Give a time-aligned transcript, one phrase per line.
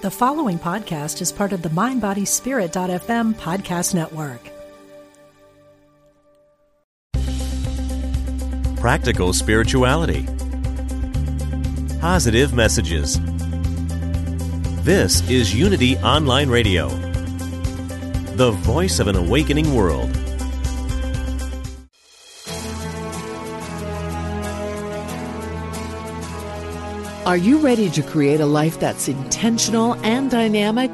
[0.00, 4.38] The following podcast is part of the MindBodySpirit.fm podcast network.
[8.78, 10.24] Practical spirituality.
[12.00, 13.18] Positive messages.
[14.84, 16.90] This is Unity Online Radio,
[18.36, 20.16] the voice of an awakening world.
[27.28, 30.90] Are you ready to create a life that's intentional and dynamic?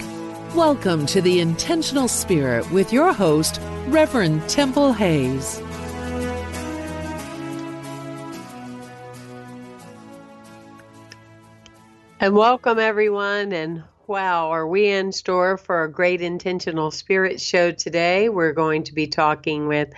[0.56, 5.62] Welcome to the Intentional Spirit with your host, Reverend Temple Hayes.
[12.18, 13.52] And welcome, everyone.
[13.52, 18.28] And wow, are we in store for a great intentional spirit show today?
[18.28, 19.90] We're going to be talking with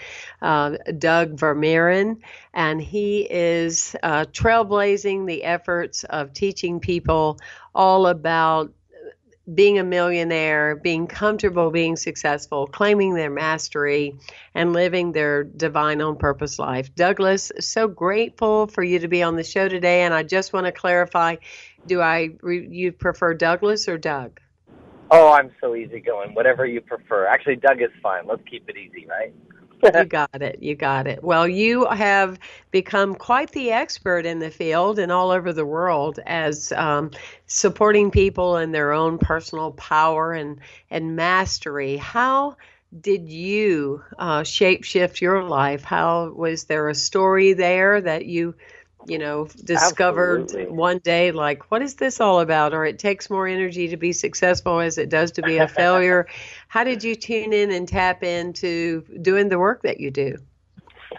[0.42, 2.18] uh, Doug Vermeeren,
[2.56, 7.38] and he is uh, trailblazing the efforts of teaching people
[7.74, 8.72] all about
[9.54, 14.16] being a millionaire, being comfortable, being successful, claiming their mastery,
[14.54, 16.92] and living their divine on purpose life.
[16.94, 20.02] Douglas, so grateful for you to be on the show today.
[20.02, 21.36] And I just want to clarify
[21.86, 24.40] do I you prefer Douglas or Doug?
[25.10, 26.34] Oh, I'm so easygoing.
[26.34, 27.26] Whatever you prefer.
[27.26, 28.26] Actually, Doug is fine.
[28.26, 29.32] Let's keep it easy, right?
[29.82, 30.62] You got it.
[30.62, 31.22] You got it.
[31.22, 32.38] Well, you have
[32.70, 37.10] become quite the expert in the field and all over the world as um,
[37.46, 40.60] supporting people in their own personal power and
[40.90, 41.96] and mastery.
[41.96, 42.56] How
[42.98, 45.82] did you uh, shape shift your life?
[45.84, 48.54] How was there a story there that you
[49.06, 50.74] you know, discovered Absolutely.
[50.74, 52.74] one day, like, what is this all about?
[52.74, 56.26] Or it takes more energy to be successful as it does to be a failure.
[56.68, 60.36] How did you tune in and tap into doing the work that you do?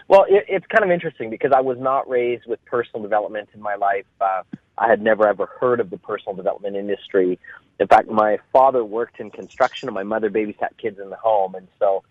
[0.08, 3.60] Well, it, it's kind of interesting because I was not raised with personal development in
[3.60, 4.06] my life.
[4.20, 4.42] Uh,
[4.76, 7.38] I had never ever heard of the personal development industry.
[7.80, 11.54] In fact, my father worked in construction and my mother babysat kids in the home.
[11.54, 12.02] And so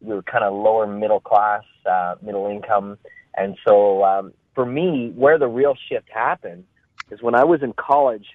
[0.00, 2.98] we were kind of lower middle class, uh, middle income.
[3.36, 6.64] And so um, for me, where the real shift happened
[7.10, 8.26] is when I was in college.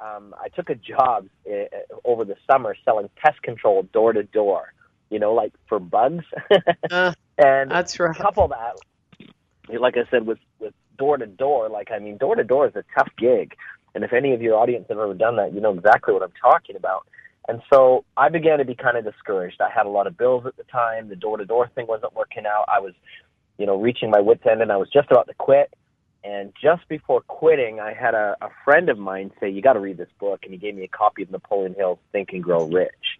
[0.00, 1.64] Um, I took a job uh,
[2.06, 4.72] over the summer selling pest control door to door.
[5.10, 6.24] You know, like for bugs.
[6.90, 8.16] Uh, and that's right.
[8.16, 8.76] couple that,
[9.80, 11.68] like I said, with with door to door.
[11.68, 13.54] Like I mean, door to door is a tough gig.
[13.94, 16.32] And if any of your audience have ever done that, you know exactly what I'm
[16.40, 17.06] talking about.
[17.48, 19.60] And so I began to be kind of discouraged.
[19.60, 21.08] I had a lot of bills at the time.
[21.08, 22.64] The door to door thing wasn't working out.
[22.68, 22.94] I was
[23.60, 25.72] you know, reaching my wits end, and I was just about to quit.
[26.24, 29.80] And just before quitting, I had a, a friend of mine say, "You got to
[29.80, 32.66] read this book," and he gave me a copy of Napoleon Hill's Think and Grow
[32.66, 33.18] Rich.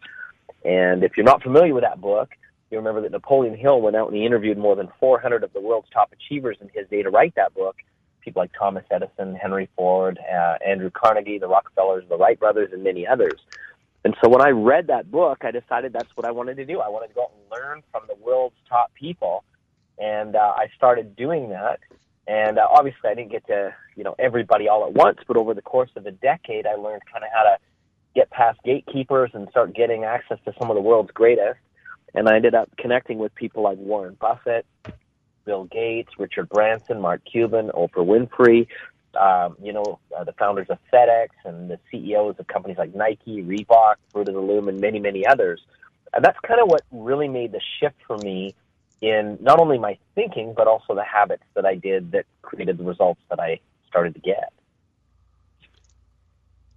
[0.65, 2.31] And if you're not familiar with that book,
[2.71, 5.61] you remember that Napoleon Hill went out and he interviewed more than 400 of the
[5.61, 7.77] world's top achievers in his day to write that book.
[8.22, 12.84] People like Thomas Edison, Henry Ford, uh, Andrew Carnegie, the Rockefellers, the Wright brothers, and
[12.84, 13.41] many others.
[14.05, 16.81] And so when I read that book, I decided that's what I wanted to do.
[16.81, 19.45] I wanted to go out and learn from the world's top people
[20.00, 21.81] and uh, I started doing that.
[22.27, 25.55] And uh, obviously, I didn't get to you know everybody all at once, but over
[25.55, 27.56] the course of a decade, I learned kind of how to
[28.15, 31.59] get past gatekeepers and start getting access to some of the world's greatest.
[32.15, 34.66] And I ended up connecting with people like Warren Buffett,
[35.44, 38.66] Bill Gates, Richard Branson, Mark Cuban, Oprah Winfrey,
[39.19, 43.43] um, you know, uh, the founders of FedEx and the CEOs of companies like Nike,
[43.43, 45.60] Reebok, Fruit of the Loom, and many, many others.
[46.12, 48.55] And that's kind of what really made the shift for me
[49.00, 52.84] in not only my thinking, but also the habits that I did that created the
[52.84, 54.53] results that I started to get.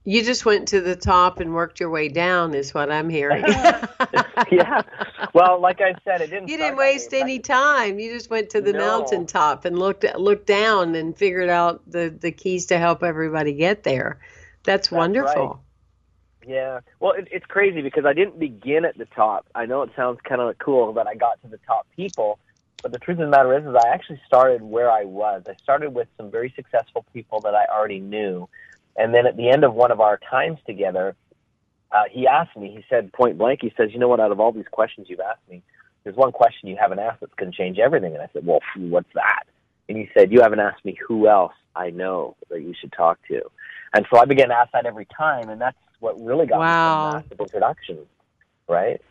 [0.06, 3.46] You just went to the top and worked your way down, is what I'm hearing.
[4.52, 4.82] yeah.
[5.34, 6.50] Well, like I said, it didn't.
[6.50, 8.00] You didn't waste any time.
[8.00, 8.80] You just went to the No.
[8.80, 13.84] mountaintop and looked looked down and figured out the the keys to help everybody get
[13.84, 14.20] there.
[14.66, 15.64] That's, wonderful.
[16.46, 16.82] Yeah.
[17.00, 19.46] Well, it, it's crazy because I didn't begin at the top.
[19.56, 22.40] I know it sounds kind of cool that I got to the top people,
[22.82, 25.44] but the truth of the matter is, is I actually started where I was.
[25.48, 28.50] I started with some very successful people that I already knew,
[28.98, 31.16] and then at the end of one of our times together,
[31.92, 32.72] uh, he asked me.
[32.76, 33.60] He said point blank.
[33.62, 34.20] He says, "You know what?
[34.20, 35.62] Out of all these questions you've asked me,
[36.04, 38.60] there's one question you haven't asked that's going to change everything." And I said, "Well,
[38.76, 39.44] what's that?"
[39.88, 43.20] And he said, "You haven't asked me who else I know that you should talk
[43.30, 43.42] to."
[43.96, 46.70] And so I began to ask that every time, and that's what really got Wow.
[46.70, 48.08] me massive introductions,
[48.70, 49.02] right?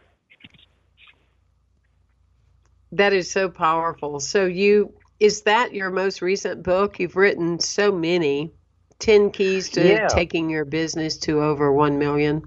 [2.93, 4.21] That is so powerful.
[4.21, 7.01] So you is that your most recent book?
[7.01, 8.53] You've written so many.
[9.01, 10.09] 10 keys to Yeah.
[10.09, 12.43] taking your business to over 1 million.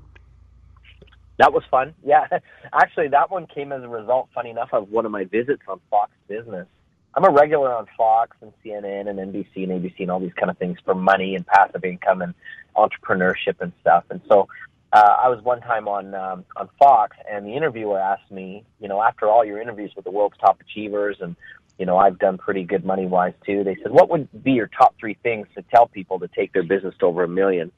[1.40, 1.96] That was fun.
[2.06, 2.28] Yeah,
[2.74, 5.82] actually, that one came as a result, funny enough, of one of my visits on
[5.90, 6.68] Fox Business.
[7.16, 10.52] I'm a regular on Fox and CNN and NBC and ABC and all these kind
[10.52, 12.34] of things for money and passive income and
[12.76, 14.04] entrepreneurship and stuff.
[14.10, 14.48] And so
[14.94, 18.88] uh, I was one time on um, on Fox, and the interviewer asked me, you
[18.88, 21.36] know, after all your interviews with the world's top achievers, and
[21.78, 23.64] you know, I've done pretty good money wise too.
[23.64, 26.64] They said, what would be your top three things to tell people to take their
[26.64, 27.72] business to over a million?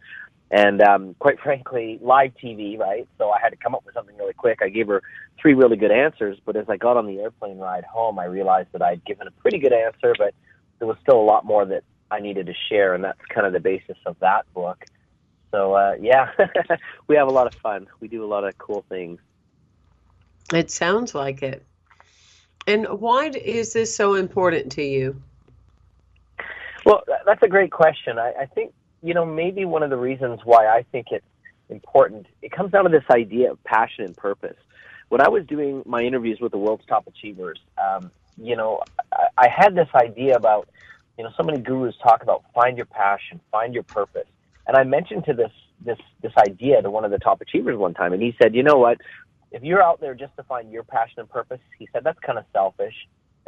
[0.51, 3.07] And um, quite frankly, live TV, right?
[3.17, 4.59] So I had to come up with something really quick.
[4.61, 5.01] I gave her
[5.41, 8.69] three really good answers, but as I got on the airplane ride home, I realized
[8.73, 10.33] that I'd given a pretty good answer, but
[10.79, 13.53] there was still a lot more that I needed to share, and that's kind of
[13.53, 14.85] the basis of that book.
[15.51, 16.31] So uh, yeah,
[17.07, 17.87] we have a lot of fun.
[17.99, 19.19] We do a lot of cool things.
[20.53, 21.65] It sounds like it.
[22.65, 25.21] And why is this so important to you?
[26.85, 28.17] Well, that's a great question.
[28.19, 31.25] I, I think you know maybe one of the reasons why I think it's
[31.69, 32.27] important.
[32.41, 34.57] It comes down to this idea of passion and purpose.
[35.09, 38.81] When I was doing my interviews with the world's top achievers, um, you know,
[39.13, 40.67] I, I had this idea about
[41.17, 44.27] you know so many gurus talk about find your passion, find your purpose
[44.67, 45.51] and I mentioned to this
[45.83, 48.63] this this idea to one of the top achievers one time, and he said, "You
[48.63, 48.99] know what?
[49.51, 52.37] If you're out there just to find your passion and purpose," he said, "that's kind
[52.37, 52.93] of selfish."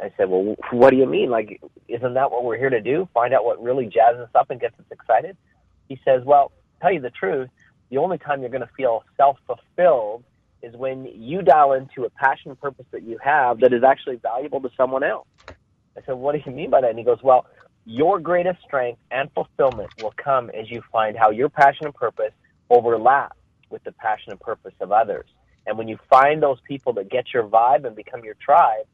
[0.00, 1.28] I said, "Well, what do you mean?
[1.30, 3.06] Like, isn't that what we're here to do?
[3.12, 5.36] Find out what really jazzes us up and gets us excited?"
[5.88, 7.50] He says, "Well, tell you the truth,
[7.90, 10.24] the only time you're going to feel self-fulfilled
[10.62, 14.16] is when you dial into a passion and purpose that you have that is actually
[14.16, 15.26] valuable to someone else."
[15.96, 17.44] I said, "What do you mean by that?" And he goes, "Well."
[17.86, 22.32] Your greatest strength and fulfillment will come as you find how your passion and purpose
[22.68, 23.36] overlap
[23.70, 25.26] with the passion and purpose of others.
[25.66, 28.86] And when you find those people that get your vibe and become your tribe,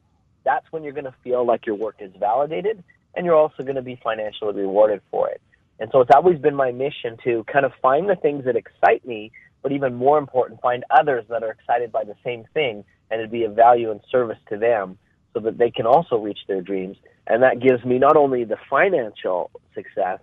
[0.44, 2.82] that's when you're going to feel like your work is validated
[3.14, 5.40] and you're also going to be financially rewarded for it.
[5.78, 9.06] And so it's always been my mission to kind of find the things that excite
[9.06, 13.20] me, but even more important, find others that are excited by the same thing and
[13.20, 14.98] to be of value and service to them
[15.36, 16.96] so that they can also reach their dreams.
[17.26, 20.20] And that gives me not only the financial success,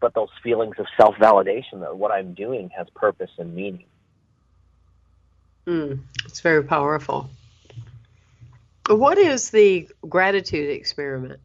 [0.00, 3.86] but those feelings of self validation that what I'm doing has purpose and meaning.
[5.66, 7.30] Mm, it's very powerful.
[8.88, 11.40] What is the gratitude experiment?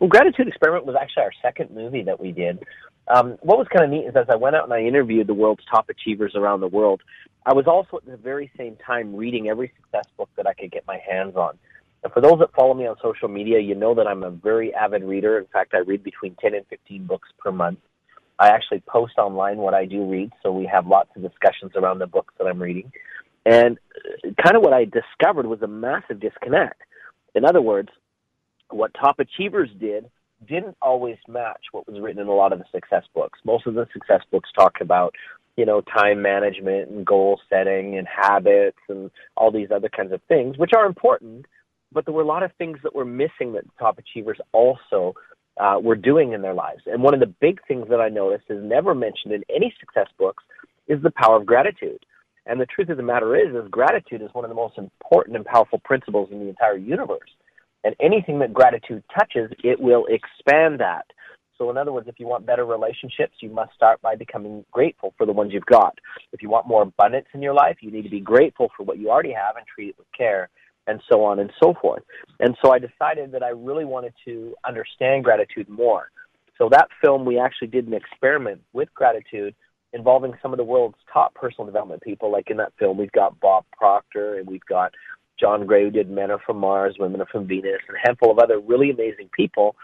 [0.00, 2.62] Well, gratitude experiment was actually our second movie that we did.
[3.08, 5.34] Um, what was kind of neat is as I went out and I interviewed the
[5.34, 7.02] world's top achievers around the world,
[7.46, 10.70] I was also at the very same time reading every success book that I could
[10.70, 11.58] get my hands on.
[12.04, 14.72] And for those that follow me on social media, you know that I'm a very
[14.74, 15.38] avid reader.
[15.38, 17.78] In fact, I read between 10 and 15 books per month.
[18.38, 21.98] I actually post online what I do read, so we have lots of discussions around
[21.98, 22.92] the books that I'm reading.
[23.44, 26.82] And uh, kind of what I discovered was a massive disconnect.
[27.34, 27.88] In other words,
[28.70, 30.10] what top achievers did
[30.48, 33.38] didn't always match what was written in a lot of the success books.
[33.44, 35.14] Most of the success books talk about,
[35.56, 40.20] you know, time management and goal setting and habits and all these other kinds of
[40.28, 41.46] things, which are important
[41.92, 45.14] but there were a lot of things that were missing that top achievers also
[45.58, 46.82] uh, were doing in their lives.
[46.86, 50.08] And one of the big things that I noticed is never mentioned in any success
[50.18, 50.44] books
[50.86, 52.04] is the power of gratitude.
[52.46, 55.36] And the truth of the matter is, is gratitude is one of the most important
[55.36, 57.30] and powerful principles in the entire universe.
[57.84, 61.06] And anything that gratitude touches, it will expand that.
[61.56, 65.12] So, in other words, if you want better relationships, you must start by becoming grateful
[65.16, 65.98] for the ones you've got.
[66.32, 68.98] If you want more abundance in your life, you need to be grateful for what
[68.98, 70.50] you already have and treat it with care
[70.86, 72.02] and so on and so forth.
[72.40, 76.10] And so I decided that I really wanted to understand gratitude more.
[76.56, 79.54] So that film, we actually did an experiment with gratitude
[79.92, 82.32] involving some of the world's top personal development people.
[82.32, 84.92] Like in that film, we've got Bob Proctor and we've got
[85.38, 88.30] John Gray, who did Men Are From Mars, Women Are From Venus, and a handful
[88.30, 89.76] of other really amazing people.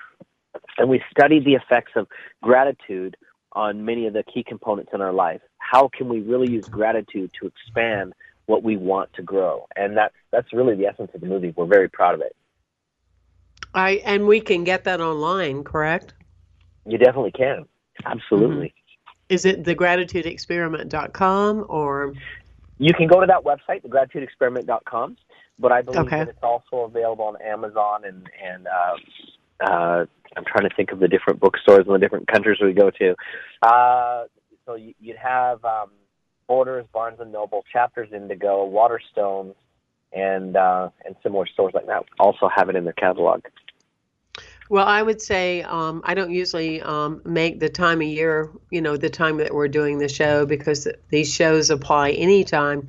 [0.79, 2.07] And we studied the effects of
[2.43, 3.17] gratitude
[3.53, 5.41] on many of the key components in our life.
[5.59, 8.15] How can we really use gratitude to expand
[8.47, 9.67] what we want to grow.
[9.77, 11.53] And that's that's really the essence of the movie.
[11.57, 12.37] We're very proud of it.
[13.75, 16.15] I and we can get that online, correct?
[16.87, 17.67] You definitely can.
[18.05, 18.67] Absolutely.
[18.67, 19.15] Mm-hmm.
[19.31, 22.13] Is it thegratitudeexperiment.com or
[22.79, 25.17] you can go to that website, thegratitudeexperiment.com,
[25.59, 26.19] but I believe okay.
[26.19, 30.07] that it's also available on Amazon and and uh, uh,
[30.37, 33.15] I'm trying to think of the different bookstores in the different countries we go to.
[33.63, 34.25] Uh,
[34.67, 35.91] so you, would have um,
[36.47, 39.55] Borders, Barnes and Noble, Chapters Indigo, Waterstones,
[40.13, 43.43] and uh, and similar stores like that also have it in their catalog.
[44.71, 48.81] Well, I would say um, I don't usually um, make the time of year, you
[48.81, 52.89] know, the time that we're doing the show because these shows apply anytime.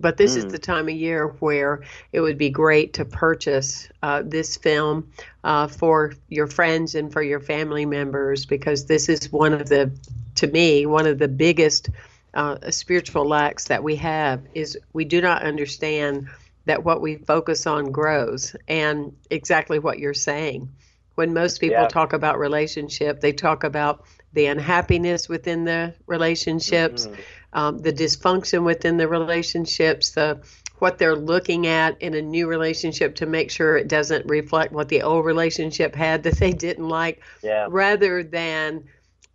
[0.00, 0.38] But this mm.
[0.38, 5.12] is the time of year where it would be great to purchase uh, this film
[5.44, 9.92] uh, for your friends and for your family members because this is one of the,
[10.36, 11.90] to me, one of the biggest
[12.34, 16.28] uh, spiritual lacks that we have is we do not understand
[16.66, 20.68] that what we focus on grows and exactly what you're saying
[21.16, 21.88] when most people yeah.
[21.88, 27.20] talk about relationship they talk about the unhappiness within the relationships mm-hmm.
[27.52, 30.40] Um, the dysfunction within the relationships, the
[30.78, 34.88] what they're looking at in a new relationship to make sure it doesn't reflect what
[34.88, 37.66] the old relationship had that they didn't like, yeah.
[37.68, 38.84] rather than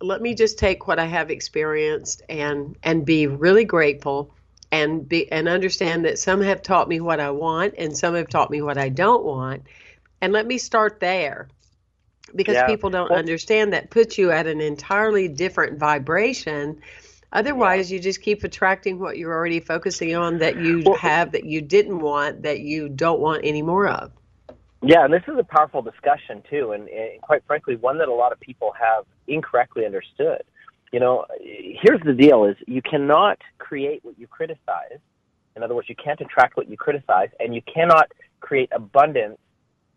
[0.00, 4.34] let me just take what I have experienced and and be really grateful
[4.72, 8.28] and be and understand that some have taught me what I want and some have
[8.28, 9.62] taught me what I don't want
[10.20, 11.48] and let me start there
[12.34, 12.66] because Yeah.
[12.66, 16.82] people don't Well- understand that puts you at an entirely different vibration
[17.32, 21.44] otherwise you just keep attracting what you're already focusing on that you Well- have that
[21.44, 24.12] you didn't want that you don't want any more of
[24.82, 28.14] Yeah, and this is a powerful discussion too, and, and quite frankly, one that a
[28.14, 30.42] lot of people have incorrectly understood.
[30.92, 35.00] You know, here's the deal: is you cannot create what you criticize.
[35.56, 39.38] In other words, you can't attract what you criticize, and you cannot create abundance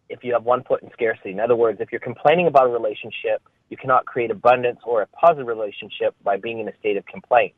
[0.10, 1.32] if you have one foot in scarcity.
[1.32, 5.08] In other words, if you're complaining about a relationship, you cannot create abundance or a
[5.08, 7.54] positive relationship by being in a state of complaint.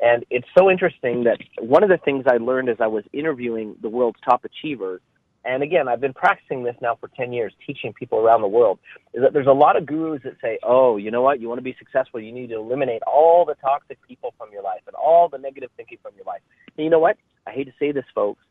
[0.00, 3.76] And it's so interesting that one of the things I learned as I was interviewing
[3.80, 5.00] the world's top achievers
[5.44, 8.78] and again, I've been practicing this now for 10 years, teaching people around the world,
[9.12, 11.58] is that there's a lot of gurus that say, oh, you know what, you want
[11.58, 14.96] to be successful, you need to eliminate all the toxic people from your life and
[14.96, 16.40] all the negative thinking from your life.
[16.76, 17.18] And you know what?
[17.46, 18.42] I hate to say this, folks,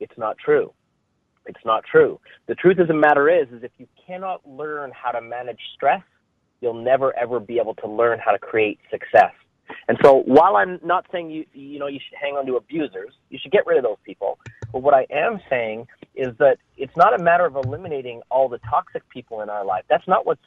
[0.00, 0.72] it's not true.
[1.46, 2.18] It's not true.
[2.46, 6.02] The truth of the matter is, is if you cannot learn how to manage stress,
[6.62, 9.32] you'll never ever be able to learn how to create success.
[9.88, 13.12] And so while I'm not saying you you know you should hang on to abusers,
[13.28, 14.38] you should get rid of those people.
[14.72, 18.58] But what I am saying is that it's not a matter of eliminating all the
[18.58, 19.84] toxic people in our life.
[19.88, 20.38] That's not what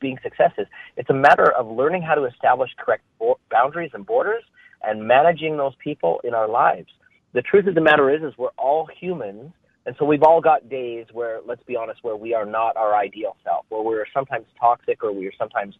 [0.00, 0.66] being success is.
[0.96, 4.44] It's a matter of learning how to establish correct bo- boundaries and borders
[4.82, 6.88] and managing those people in our lives.
[7.32, 9.52] The truth of the matter is, is we're all humans,
[9.86, 12.94] and so we've all got days where, let's be honest, where we are not our
[12.94, 15.76] ideal self, where we're sometimes toxic or we are sometimes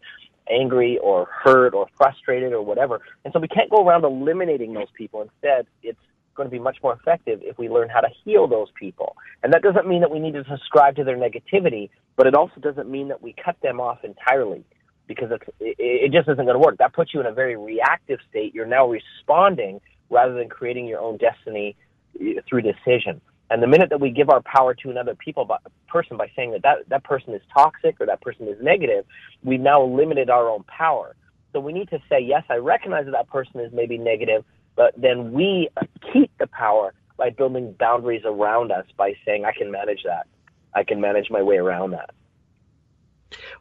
[0.49, 3.01] angry or hurt or frustrated or whatever.
[3.23, 5.21] And so we can't go around eliminating those people.
[5.21, 5.99] Instead, it's
[6.35, 9.15] going to be much more effective if we learn how to heal those people.
[9.41, 12.59] And that doesn't mean that we need to subscribe to their negativity, but it also
[12.61, 14.63] doesn't mean that we cut them off entirely
[15.07, 16.77] because it's, it, just isn't going to work.
[16.77, 18.53] That puts you in a very reactive state.
[18.53, 21.75] You're now responding rather than creating your own destiny
[22.19, 23.21] eh, through decision.
[23.49, 26.51] And the minute that we give our power to another people by, person by saying
[26.51, 29.05] that, that that person is toxic or that person is negative,
[29.43, 31.15] we've now limited our own power.
[31.53, 34.43] So we need to say, yes, I recognize that that person is maybe negative,
[34.75, 35.69] but then we
[36.11, 40.27] keep the power by building boundaries around us by saying, I can manage that.
[40.73, 42.09] I can manage my way around that.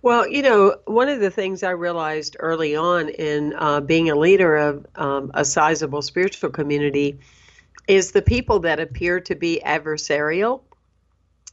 [0.03, 4.15] Well, you know, one of the things I realized early on in uh, being a
[4.15, 7.21] leader of um, a sizable spiritual community
[7.87, 10.63] is the people that appear to be adversarial.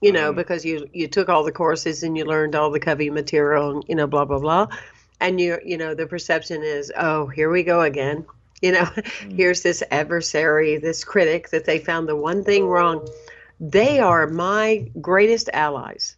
[0.01, 0.35] You know, Mhm.
[0.37, 3.83] because you you took all the courses and you learned all the Covey material, and
[3.87, 4.67] you know, blah blah blah,
[5.19, 8.25] and you you know the perception is, oh, here we go again.
[8.63, 8.87] You know,
[9.35, 13.07] here's this adversary, this critic that they found the one thing wrong.
[13.59, 16.15] They are my greatest allies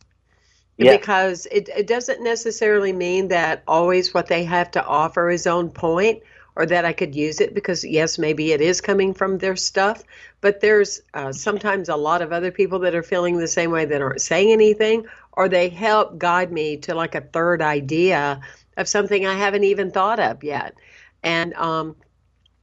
[0.78, 0.98] Yeah.
[0.98, 5.70] because it, it doesn't necessarily mean that always what they have to offer is on
[5.70, 6.22] point
[6.56, 10.04] or that I could use it because yes maybe it is coming from their stuff
[10.42, 13.86] but there's uh, sometimes a lot of other people that are feeling the same way
[13.86, 18.42] that aren't saying anything or they help guide me to like a third idea
[18.78, 20.76] of something I haven't even thought of yet
[21.24, 21.96] and um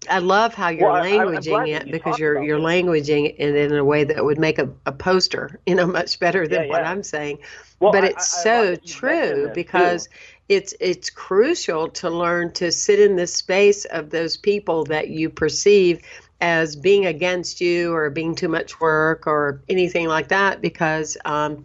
[0.09, 3.85] I love how you're Well, languaging it you because you're you're languaging it in a
[3.85, 6.85] way that would make a, a poster, you know, much better than Yeah, what.
[6.85, 7.39] I'm saying.
[7.81, 10.09] Well, but I- it's I- I so love that you mentioned true because too.
[10.51, 15.31] It's it's crucial to learn to sit in the space of those people that you
[15.31, 16.03] perceive
[16.41, 21.63] as being against you or being too much work or anything like that because um,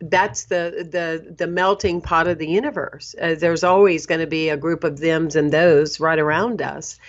[0.00, 3.16] that's the the the melting pot of the universe.
[3.20, 7.00] Uh, there's always going to be a group of them's and those right around us,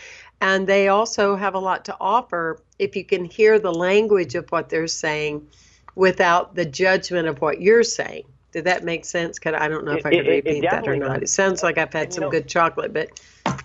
[0.41, 4.49] and they also have a lot to offer if you can hear the language of
[4.49, 5.47] what they're saying
[5.93, 8.23] without the judgment of what you're saying.
[8.55, 9.37] Did that make sense?
[9.37, 11.19] Could I don't know if I It- could it- it repeat that or not.
[11.19, 11.23] does.
[11.23, 13.09] It sounds like I've had And, some know- good chocolate, but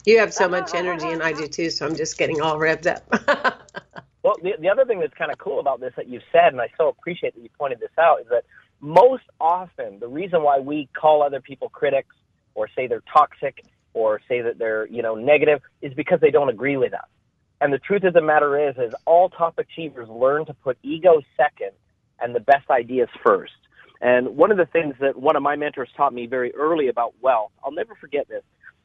[0.05, 2.89] you have so much energy and I do too, so I'm just getting all revved
[2.89, 3.05] up.
[4.23, 6.61] Well, the, the other thing that's kind of cool about this that you've said, and
[6.61, 8.45] I so appreciate that you pointed this out, is that
[8.81, 12.15] most often the reason why we call other people critics
[12.55, 16.51] or say they're toxic or say that they're you know negative is because they don't
[16.51, 17.07] agree with us.
[17.63, 21.23] And the truth of the matter is, is all top achievers learn to put ego
[21.39, 21.71] second
[22.21, 23.55] and the best ideas first.
[24.01, 27.15] And one of the things that one of my mentors taught me very early about
[27.21, 28.43] wealth, I'll never forget this.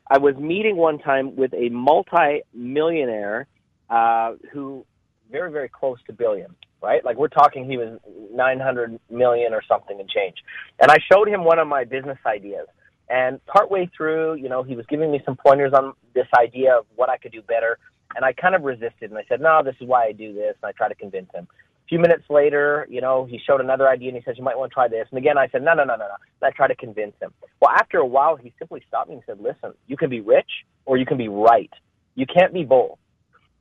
[0.10, 3.48] I was meeting one time with a multi-millionaire
[3.90, 4.86] uh, who
[5.32, 7.04] very, very close to billion, right?
[7.04, 8.00] Like we're talking he was
[8.32, 10.36] 900 million or something and change.
[10.80, 12.68] And I showed him one of my business ideas.
[13.10, 16.86] And partway through, you know, he was giving me some pointers on this idea of
[16.96, 17.78] what I could do better.
[18.16, 20.56] And I kind of resisted and I said, no, this is why I do this.
[20.62, 21.48] And I tried to convince him.
[21.88, 24.72] Few minutes later, you know, he showed another idea and he says, you might want
[24.72, 25.08] to try this.
[25.12, 26.16] And again, I said, no, no, no, no, no.
[26.42, 27.32] And I tried to convince him.
[27.62, 30.50] Well, after a while, he simply stopped me and said, listen, you can be rich
[30.86, 31.70] or you can be right.
[32.16, 32.98] You can't be both.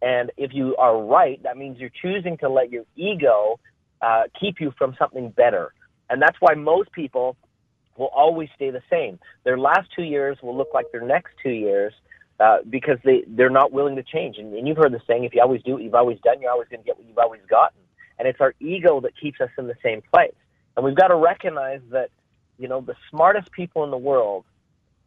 [0.00, 3.61] And if you are right, that means you're choosing to let your ego
[4.00, 5.73] uh, keep you from something better.
[6.09, 7.37] And that's why most people
[7.97, 9.19] will always stay the same.
[9.45, 11.93] Their last two years will look like their next two years
[12.40, 14.37] uh, because they, they're not willing to change.
[14.38, 16.50] And, and you've heard the saying, if you always do what you've always done, you're
[16.50, 17.78] always going to get what you've always gotten.
[18.18, 20.35] And it's our ego that keeps us in the same place.
[20.76, 22.11] And we've got to recognize that,
[22.59, 24.44] you know, the smartest people in the world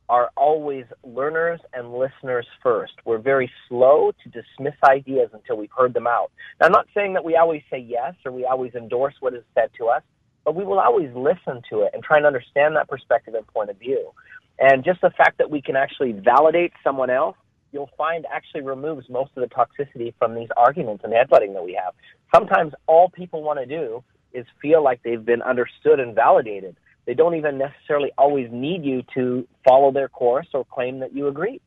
[0.09, 2.93] are always learners and listeners first.
[3.03, 6.31] We're very slow to dismiss ideas until we've heard them out.
[6.59, 9.43] Now, I'm not saying that we always say yes or we always endorse what is
[9.53, 10.03] said to us,
[10.45, 13.69] but we will always listen to it and try and understand that perspective and point
[13.69, 14.11] of view.
[14.59, 17.35] And just the fact that we can actually validate someone else,
[17.71, 21.79] you'll find actually removes most of the toxicity from these arguments and headbutting that we
[21.81, 21.93] have.
[22.33, 26.75] Sometimes all people want to do is feel like they've been understood and validated.
[27.05, 31.27] They don't even necessarily always need you to follow their course or claim that you
[31.27, 31.61] agree.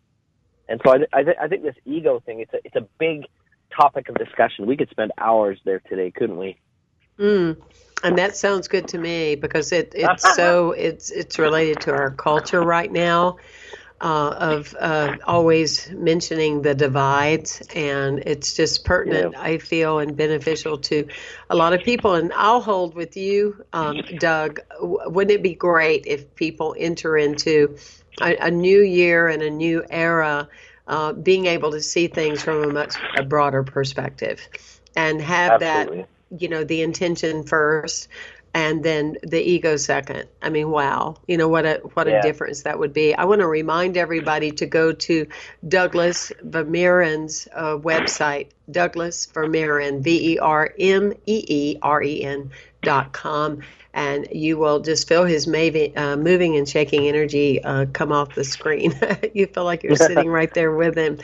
[0.68, 2.86] And so I, th- I, th- I think this ego thing, it's a, it's a
[2.98, 3.24] big
[3.74, 4.66] topic of discussion.
[4.66, 6.58] We could spend hours there today, couldn't we?
[7.18, 7.56] Mm.
[8.02, 12.10] And that sounds good to me because it it's so it's it's related to our
[12.10, 13.36] culture right now.
[14.02, 19.42] Uh, of uh, always mentioning the divides, and it's just pertinent, yeah.
[19.42, 21.06] I feel, and beneficial to
[21.50, 22.14] a lot of people.
[22.14, 24.60] And I'll hold with you, um, Doug.
[24.80, 27.76] Wouldn't it be great if people enter into
[28.22, 30.48] a, a new year and a new era,
[30.86, 34.40] uh, being able to see things from a much a broader perspective,
[34.96, 36.06] and have Absolutely.
[36.30, 38.08] that you know the intention first
[38.54, 40.28] and then the ego second.
[40.42, 42.20] I mean, wow, you know what a what a Yeah.
[42.20, 43.14] difference that would be.
[43.14, 45.26] I want to remind everybody to go to
[45.66, 52.50] Douglas Vermeeren's uh, website, Douglas Vermeeren, V E R M E E R E N
[52.82, 53.60] dot com,
[53.94, 58.34] and you will just feel his moving, uh, moving and shaking energy uh, come off
[58.34, 58.98] the screen.
[59.34, 61.18] you feel like you're sitting right there with him.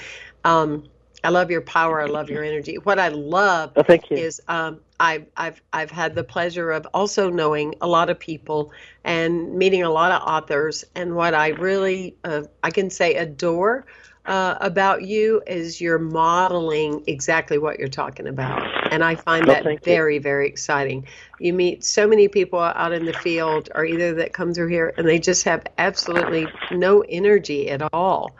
[0.44, 0.84] Um,
[1.24, 2.00] I love your power.
[2.00, 2.78] I love your energy.
[2.78, 4.16] What I love Oh, thank you.
[4.16, 8.72] is um, I've I've I've had the pleasure of also knowing a lot of people
[9.04, 10.84] and meeting a lot of authors.
[10.94, 13.86] And what I really uh, I can say adore
[14.24, 18.60] uh, about you is you're modeling exactly what you're talking about,
[18.92, 19.92] and I find Well, that thank you.
[19.92, 21.06] very very exciting.
[21.38, 24.92] You meet so many people out in the field, or either that come through here,
[24.96, 28.36] and they just have absolutely no energy at all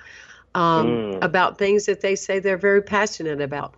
[0.55, 1.25] um, Mm.
[1.25, 3.75] about things that they say they're very passionate about.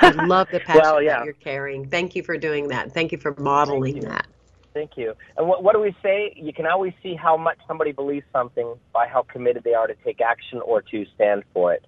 [0.00, 1.18] I love the passion Well, yeah.
[1.18, 1.88] that you're carrying.
[1.88, 2.92] Thank you for doing that.
[2.92, 4.02] Thank you for modeling you.
[4.02, 4.26] that.
[4.74, 5.14] Thank you.
[5.36, 6.32] And what, what do we say?
[6.36, 9.94] You can always see how much somebody believes something by how committed they are to
[10.04, 11.84] take action or to stand for it.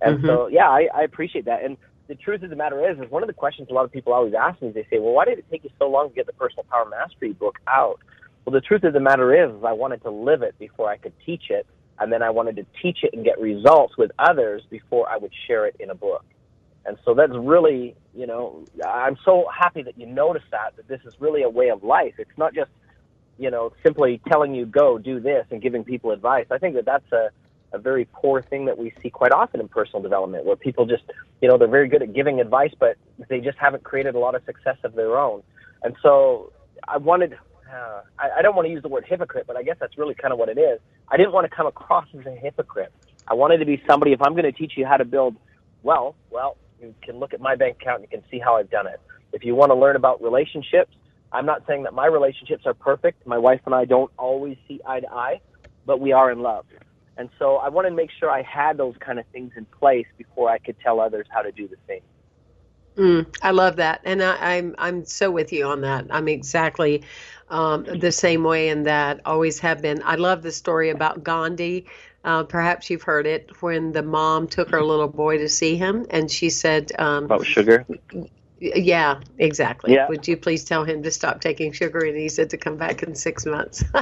[0.00, 0.54] And so, mm-hmm.
[0.54, 1.62] yeah, I, I appreciate that.
[1.62, 1.76] And
[2.08, 4.12] the truth of the matter is, is one of the questions a lot of people
[4.12, 6.14] always ask me is they say, well, why did it take you so long to
[6.14, 8.00] get the Personal Power Mastery book out?
[8.44, 10.96] Well, the truth of the matter is, is I wanted to live it before I
[10.96, 11.66] could teach it,
[12.00, 15.32] and then I wanted to teach it and get results with others before I would
[15.46, 16.24] share it in a book.
[16.84, 21.00] And so that's really, you know, I'm so happy that you noticed that, that this
[21.04, 22.14] is really a way of life.
[22.18, 22.70] It's not just,
[23.38, 26.46] you know, simply telling you go do this and giving people advice.
[26.50, 27.30] I think that that's a,
[27.72, 31.04] a very poor thing that we see quite often in personal development where people just,
[31.40, 32.96] you know, they're very good at giving advice, but
[33.28, 35.42] they just haven't created a lot of success of their own.
[35.84, 36.52] And so
[36.86, 37.34] I wanted,
[37.72, 40.14] uh, I, I don't want to use the word hypocrite, but I guess that's really
[40.14, 40.80] kind of what it is.
[41.08, 42.92] I didn't want to come across as a hypocrite.
[43.28, 45.36] I wanted to be somebody, if I'm going to teach you how to build
[45.82, 48.70] wealth, well, you can look at my bank account and you can see how I've
[48.70, 49.00] done it.
[49.32, 50.92] If you want to learn about relationships,
[51.32, 53.26] I'm not saying that my relationships are perfect.
[53.26, 55.40] My wife and I don't always see eye to eye,
[55.86, 56.66] but we are in love.
[57.16, 60.06] And so I wanted to make sure I had those kind of things in place
[60.18, 62.02] before I could tell others how to do the same.
[62.98, 66.06] Mm, I love that, and I, I'm I'm so with you on that.
[66.10, 67.04] I'm exactly
[67.48, 69.20] um, the same way in that.
[69.26, 70.02] Always have been.
[70.04, 71.86] I love the story about Gandhi.
[72.24, 76.06] Uh, perhaps you've heard it when the mom took her little boy to see him,
[76.10, 77.84] and she said, um, About sugar?
[78.60, 79.94] "Yeah, exactly.
[79.94, 80.06] Yeah.
[80.08, 83.02] Would you please tell him to stop taking sugar?" And he said to come back
[83.02, 83.82] in six months.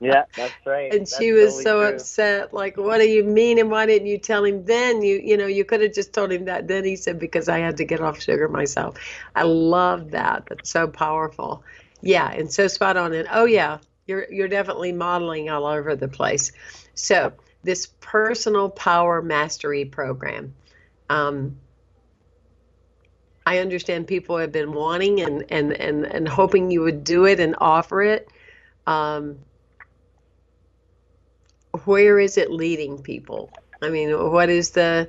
[0.00, 0.92] Yeah, that's right.
[0.92, 1.88] and That's she was totally so true.
[1.94, 5.36] upset like what do you mean and why didn't you tell him then you you
[5.36, 7.84] know you could have just told him that then he said because i had to
[7.84, 8.98] get off sugar myself
[9.36, 11.62] i love that that's so powerful
[12.00, 16.08] yeah and so spot on and oh yeah you're you're definitely modeling all over the
[16.08, 16.50] place
[16.94, 20.54] so this personal power mastery program
[21.10, 21.56] um,
[23.44, 27.40] I understand people have been wanting and, and, and, and hoping you would do it
[27.40, 28.28] and offer it.
[28.86, 29.38] Um,
[31.84, 33.50] where is it leading people?
[33.80, 35.08] I mean, what is the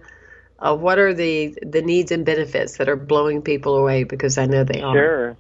[0.60, 4.04] uh, what are the the needs and benefits that are blowing people away?
[4.04, 4.96] Because I know they are.
[4.96, 5.38] Sure.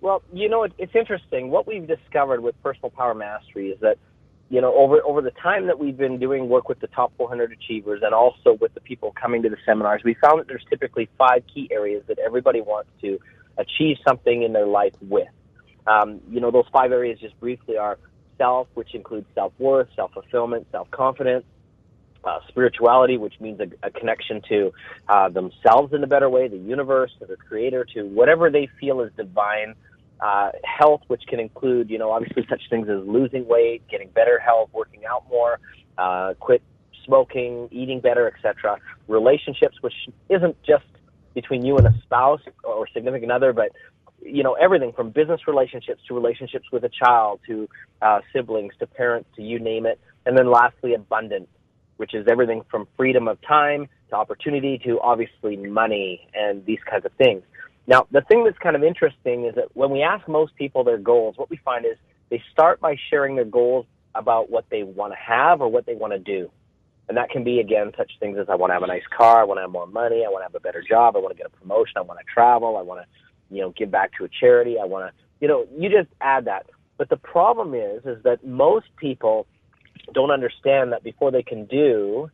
[0.00, 1.50] Well, you know, it, it's interesting.
[1.50, 3.98] What we've discovered with personal power mastery is that,
[4.48, 7.52] you know, over over the time that we've been doing work with the top 400
[7.52, 11.08] achievers and also with the people coming to the seminars, we found that there's typically
[11.18, 13.18] five key areas that everybody wants to
[13.58, 15.28] achieve something in their life with.
[15.86, 17.98] Um, you know, those five areas just briefly are
[18.38, 21.44] self, which includes self worth, self fulfillment, self confidence,
[22.24, 24.72] uh, spirituality, which means a, a connection to
[25.08, 29.00] uh, themselves in a better way, the universe, to the creator, to whatever they feel
[29.00, 29.74] is divine.
[30.18, 34.38] Uh, health, which can include, you know, obviously such things as losing weight, getting better
[34.38, 35.60] health, working out more,
[35.98, 36.62] uh, quit
[37.04, 38.78] smoking, eating better, etc.
[39.08, 39.92] Relationships, which
[40.30, 40.84] isn't just
[41.34, 43.70] between you and a spouse or significant other, but
[44.22, 47.68] you know everything from business relationships to relationships with a child to
[48.02, 51.48] uh, siblings to parents to you name it, and then lastly abundance,
[51.98, 57.04] which is everything from freedom of time to opportunity to obviously money and these kinds
[57.04, 57.42] of things.
[57.86, 60.98] Now, the thing that's kind of interesting is that when we ask most people their
[60.98, 61.96] goals, what we find is
[62.30, 65.94] they start by sharing their goals about what they want to have or what they
[65.94, 66.50] want to do.
[67.08, 69.40] And that can be, again, such things as I want to have a nice car,
[69.40, 71.36] I want to have more money, I want to have a better job, I want
[71.36, 74.10] to get a promotion, I want to travel, I want to, you know, give back
[74.18, 76.66] to a charity, I want to, you know, you just add that.
[76.96, 79.46] But the problem is, is that most people
[80.12, 82.28] don't understand that before they can do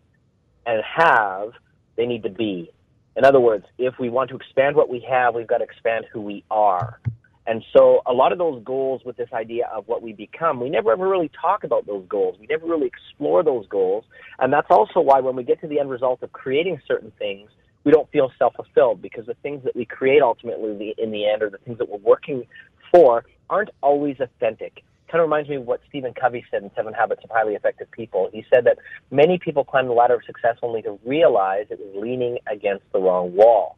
[0.64, 1.50] and have,
[1.96, 2.70] they need to be.
[3.16, 6.06] In other words, if we want to expand what we have, we've got to expand
[6.12, 7.00] who we are.
[7.46, 10.70] And so a lot of those goals with this idea of what we become, we
[10.70, 12.36] never ever really talk about those goals.
[12.40, 14.04] We never really explore those goals.
[14.38, 17.50] And that's also why when we get to the end result of creating certain things,
[17.84, 21.50] we don't feel self-fulfilled because the things that we create ultimately in the end or
[21.50, 22.46] the things that we're working
[22.92, 26.94] for aren't always authentic kind of reminds me of what Stephen Covey said in Seven
[26.94, 28.30] Habits of Highly Effective People.
[28.32, 28.78] He said that
[29.10, 32.98] many people climb the ladder of success only to realize it was leaning against the
[32.98, 33.76] wrong wall.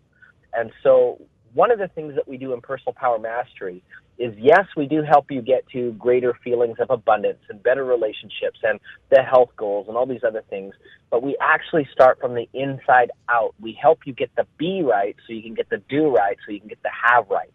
[0.52, 1.20] And so,
[1.52, 3.82] one of the things that we do in personal power mastery
[4.16, 8.60] is yes, we do help you get to greater feelings of abundance and better relationships
[8.62, 8.78] and
[9.10, 10.72] the health goals and all these other things,
[11.10, 13.54] but we actually start from the inside out.
[13.60, 16.52] We help you get the be right so you can get the do right so
[16.52, 17.52] you can get the have right.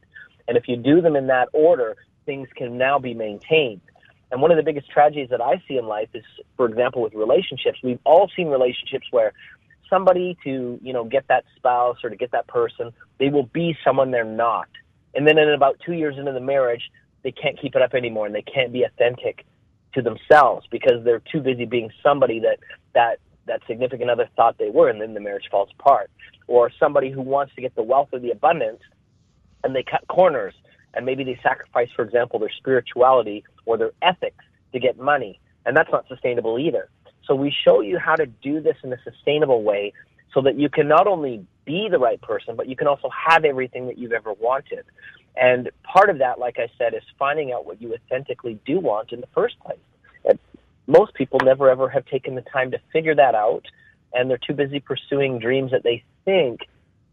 [0.50, 1.96] And if you do them in that order,
[2.30, 3.82] things can now be maintained.
[4.32, 6.24] And one of the biggest tragedies that I see in life is,
[6.58, 7.80] for example, with relationships.
[7.84, 9.34] We've all seen relationships where
[9.90, 13.76] somebody to, you know, get that spouse or to get that person, they will be
[13.84, 14.68] someone they're not.
[15.16, 16.92] And then in about two years into the marriage,
[17.24, 19.44] they can't keep it up anymore and they can't be authentic
[19.96, 22.60] to themselves because they're too busy being somebody that,
[22.94, 26.12] that, that significant other thought they were and then the marriage falls apart.
[26.46, 28.82] Or somebody who wants to get the wealth or the abundance
[29.64, 30.54] and they cut corners
[30.94, 35.76] and maybe they sacrifice, for example, their spirituality or their ethics to get money, and
[35.76, 36.90] that's not sustainable either.
[37.26, 39.94] So we show you how to do this in a sustainable way
[40.34, 43.46] so that you can not only be the right person, but you can also have
[43.46, 44.86] everything that you've ever wanted.
[45.36, 49.12] And part of that, like I said, is finding out what you authentically do want
[49.12, 49.78] in the first place.
[50.26, 50.40] And
[50.88, 53.66] most people never ever have taken the time to figure that out,
[54.14, 56.62] and they're too busy pursuing dreams that they think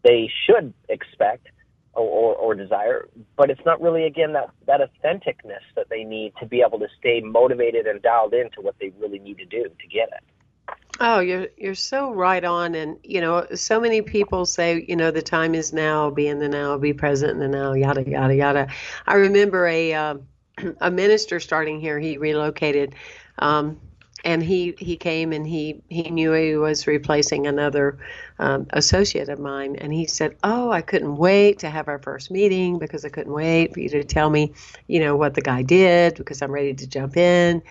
[0.02, 1.48] they should expect
[1.96, 6.46] or, or, desire, but it's not really again that that authenticness that they need to
[6.46, 9.88] be able to stay motivated and dialed into what they really need to do to
[9.88, 10.76] get it.
[11.00, 15.10] Oh, you're you're so right on, and you know, so many people say, you know,
[15.10, 18.34] the time is now, be in the now, be present in the now, yada yada
[18.34, 18.68] yada.
[19.06, 20.14] I remember a uh,
[20.80, 21.98] a minister starting here.
[21.98, 22.94] He relocated
[23.38, 23.80] um,
[24.26, 27.96] and he he came and he he knew he was replacing another
[28.40, 29.76] um, associate of mine.
[29.76, 33.32] And he said oh i couldn't wait to have our first meeting because i couldn't
[33.32, 34.52] wait for you to tell me
[34.88, 37.62] you know what the guy did because i'm ready to jump in.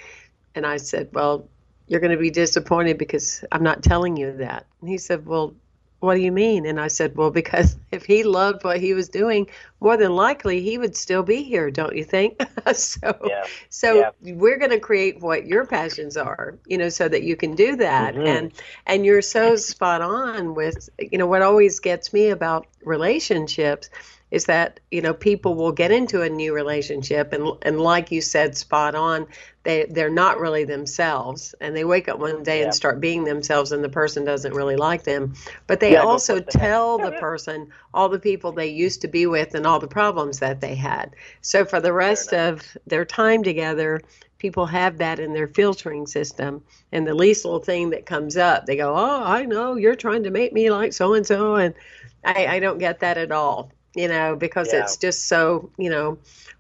[0.56, 1.48] And i said well
[1.88, 4.65] you're going to be disappointed because i'm not telling you that.
[4.80, 5.54] And he said well
[6.06, 6.65] what do you mean?
[6.65, 9.48] And I said, Well, because if he loved what he was doing,
[9.80, 12.41] more than likely he would still be here, don't you think?
[12.74, 13.44] so yeah.
[13.70, 14.34] so yeah.
[14.34, 18.15] we're gonna create what your passions are, you know, so that you can do that.
[18.15, 18.28] Mm-hmm.
[18.28, 18.54] And
[18.86, 23.89] and you're so spot on with you know, what always gets me about relationships
[24.36, 28.19] is that you know people will get into a new relationship and and like you
[28.19, 29.26] said spot on
[29.65, 31.54] they they're not really themselves.
[31.60, 32.65] And they wake up one day yeah.
[32.65, 35.34] and start being themselves and the person doesn't really like them.
[35.67, 39.56] But they yeah, also tell the person all the people they used to be with
[39.56, 41.15] and all the problems that they had.
[41.41, 44.02] So for the rest of their time together
[44.38, 46.62] people have that in their filtering system.
[46.91, 50.24] And the least little thing that comes up they go oh i know you're trying
[50.24, 51.56] to make me like so and so.
[51.56, 51.74] And
[52.24, 54.82] I, I don't get that at all you know, because yeah.
[54.82, 56.18] it's just so, you know,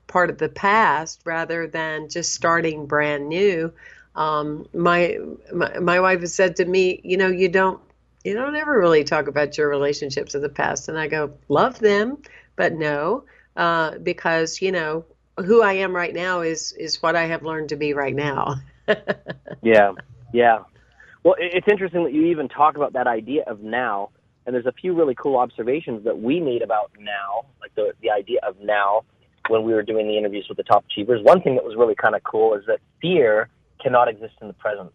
[0.07, 3.73] part of the past rather than just starting brand new.
[4.15, 5.19] Um, my,
[5.53, 7.81] my my wife has said to me, you know, you don't
[8.25, 10.89] you don't ever really talk about your relationships of the past.
[10.89, 12.17] And I go, love them,
[12.55, 13.23] but no,
[13.55, 15.05] uh, because, you know,
[15.37, 18.55] who I am right now is, is what I have learned to be right now.
[19.61, 19.91] yeah,
[20.33, 20.63] yeah.
[21.23, 24.09] Well, it's interesting that you even talk about that idea of now.
[24.45, 28.11] And there's a few really cool observations that we made about now, like the, the
[28.11, 29.03] idea of now
[29.49, 31.21] when we were doing the interviews with the top achievers.
[31.23, 33.49] One thing that was really kind of cool is that fear
[33.81, 34.91] cannot exist in the present.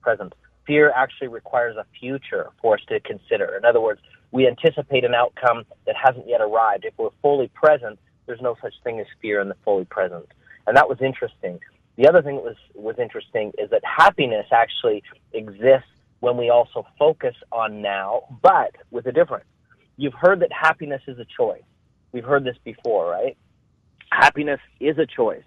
[0.00, 0.34] Present.
[0.66, 3.56] Fear actually requires a future for us to consider.
[3.56, 6.84] In other words, we anticipate an outcome that hasn't yet arrived.
[6.84, 10.26] If we're fully present, there's no such thing as fear in the fully present.
[10.66, 11.60] And that was interesting.
[11.96, 15.88] The other thing that was, was interesting is that happiness actually exists
[16.20, 19.46] when we also focus on now, but with a difference.
[19.96, 21.62] You've heard that happiness is a choice.
[22.12, 23.36] We've heard this before, right?
[24.10, 25.44] Happiness is a choice.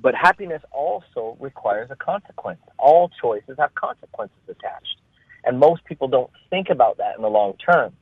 [0.00, 2.60] But happiness also requires a consequence.
[2.78, 5.00] All choices have consequences attached.
[5.44, 7.94] And most people don't think about that in the long term.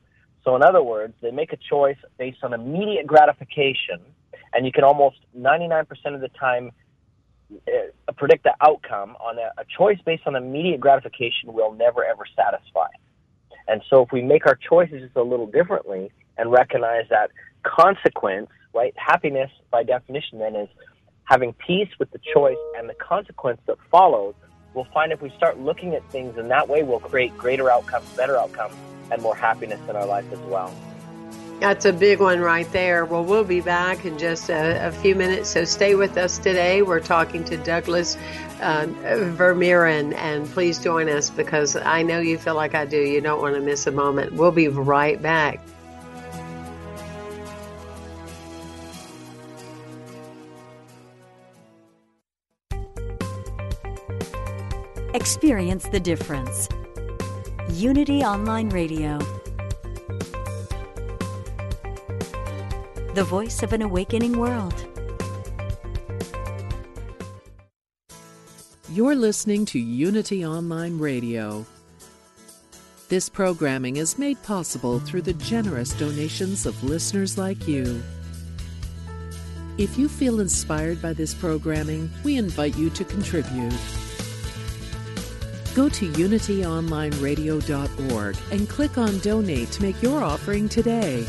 [0.43, 3.99] So, in other words, they make a choice based on immediate gratification,
[4.53, 6.71] and you can almost 99% of the time
[7.51, 12.23] uh, predict the outcome on a, a choice based on immediate gratification will never ever
[12.35, 12.87] satisfy.
[13.67, 17.31] And so, if we make our choices just a little differently and recognize that
[17.63, 18.93] consequence, right?
[18.97, 20.69] Happiness, by definition, then is
[21.23, 24.35] having peace with the choice and the consequence that follows,
[24.73, 28.07] we'll find if we start looking at things in that way, we'll create greater outcomes,
[28.15, 28.75] better outcomes,
[29.11, 30.73] and more happiness in our life as well.
[31.59, 33.05] That's a big one right there.
[33.05, 36.81] Well, we'll be back in just a, a few minutes, so stay with us today.
[36.81, 38.17] We're talking to Douglas
[38.61, 42.97] uh, Vermeeren, and please join us because I know you feel like I do.
[42.97, 44.33] You don't want to miss a moment.
[44.33, 45.59] We'll be right back.
[55.15, 56.67] Experience the difference.
[57.69, 59.17] Unity Online Radio.
[63.15, 64.75] The voice of an awakening world.
[68.89, 71.65] You're listening to Unity Online Radio.
[73.07, 78.03] This programming is made possible through the generous donations of listeners like you.
[79.77, 83.71] If you feel inspired by this programming, we invite you to contribute.
[85.73, 91.25] Go to unityonlineradio.org and click on Donate to make your offering today.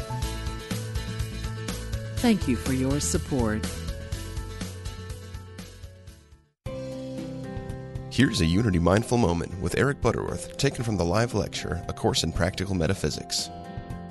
[2.26, 3.64] Thank you for your support.
[8.10, 12.24] Here's a Unity Mindful Moment with Eric Butterworth, taken from the live lecture, A Course
[12.24, 13.48] in Practical Metaphysics.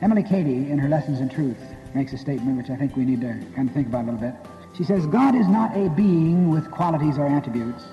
[0.02, 1.58] Emilie Cady, in her Lessons in Truth,
[1.94, 4.32] makes a statement which I think we need to kind of think about a little
[4.32, 4.36] bit.
[4.78, 7.84] She says, God is not a being with qualities or attributes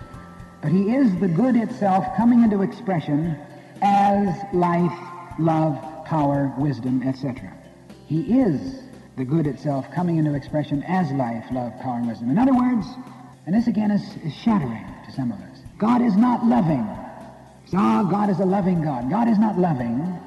[0.61, 3.37] but he is the good itself coming into expression
[3.83, 4.97] as life,
[5.41, 7.53] love, power, wisdom, etc.
[8.07, 8.82] He is
[9.17, 12.31] the good itself coming into expression as life, love, power, and wisdom.
[12.31, 12.87] In other words,
[13.47, 16.87] and this again is, is shattering to some of us, God is not loving.
[17.75, 19.09] Ah, God is a loving God.
[19.11, 20.19] God is not loving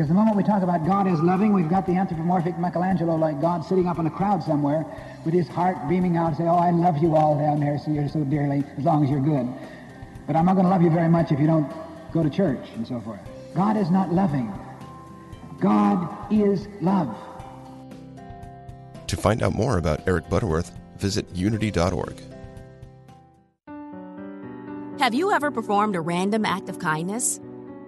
[0.00, 3.38] because the moment we talk about God as loving, we've got the anthropomorphic Michelangelo like
[3.38, 4.86] God sitting up in a crowd somewhere
[5.26, 7.90] with his heart beaming out and say, oh, I love you all down there so
[7.90, 9.46] you're so dearly as long as you're good.
[10.26, 11.70] But I'm not going to love you very much if you don't
[12.14, 13.20] go to church and so forth.
[13.54, 14.50] God is not loving.
[15.60, 17.14] God is love.
[19.10, 22.22] To find out more about Eric Butterworth, visit unity.org.
[25.00, 27.40] Have you ever performed a random act of kindness?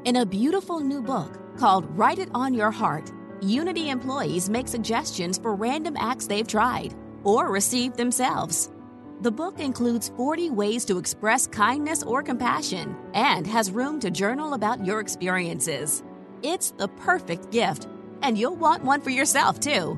[0.05, 5.39] In a beautiful new book, called Write It on Your Heart, Unity employees make suggestions
[5.39, 8.73] for random acts they've tried or received themselves.
[9.21, 14.55] The book includes 40 ways to express kindness or compassion and has room to journal
[14.55, 16.03] about your experiences.
[16.43, 17.87] It's the perfect gift,
[18.23, 19.97] and you'll want one for yourself too.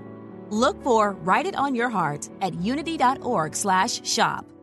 [0.54, 4.53] Look for Write It on Your Heart at unity.org/shop.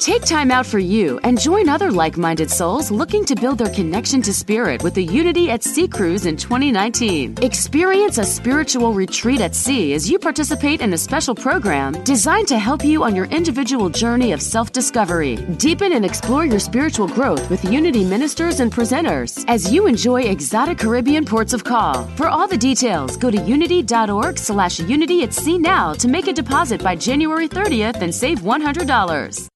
[0.00, 3.72] Take time out for you and join other like minded souls looking to build their
[3.72, 7.38] connection to spirit with the Unity at Sea Cruise in 2019.
[7.42, 12.58] Experience a spiritual retreat at sea as you participate in a special program designed to
[12.58, 15.36] help you on your individual journey of self discovery.
[15.58, 20.78] Deepen and explore your spiritual growth with Unity ministers and presenters as you enjoy exotic
[20.78, 22.04] Caribbean ports of call.
[22.16, 26.32] For all the details, go to unity.org slash unity at sea now to make a
[26.32, 29.53] deposit by January 30th and save $100.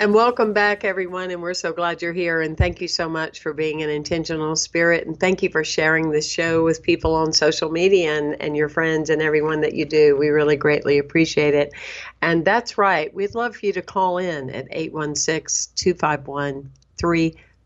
[0.00, 1.32] And welcome back, everyone.
[1.32, 2.40] And we're so glad you're here.
[2.40, 5.08] And thank you so much for being an intentional spirit.
[5.08, 8.68] And thank you for sharing this show with people on social media and, and your
[8.68, 10.16] friends and everyone that you do.
[10.16, 11.72] We really greatly appreciate it.
[12.22, 13.12] And that's right.
[13.12, 16.70] We'd love for you to call in at 816 251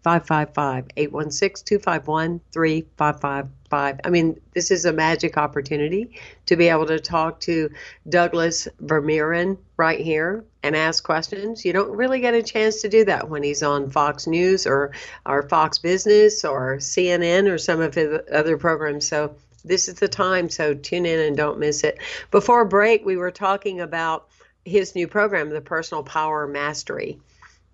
[0.03, 0.87] 3555.
[0.97, 4.01] 816 251 3555.
[4.05, 7.71] I mean, this is a magic opportunity to be able to talk to
[8.09, 11.65] Douglas Vermeeren right here and ask questions.
[11.65, 14.93] You don't really get a chance to do that when he's on Fox News or,
[15.25, 19.07] or Fox Business or CNN or some of his other programs.
[19.07, 20.51] So this is the time.
[20.51, 21.99] So tune in and don't miss it.
[22.33, 24.29] Before break, we were talking about
[24.65, 27.21] his new program, the Personal Power Mastery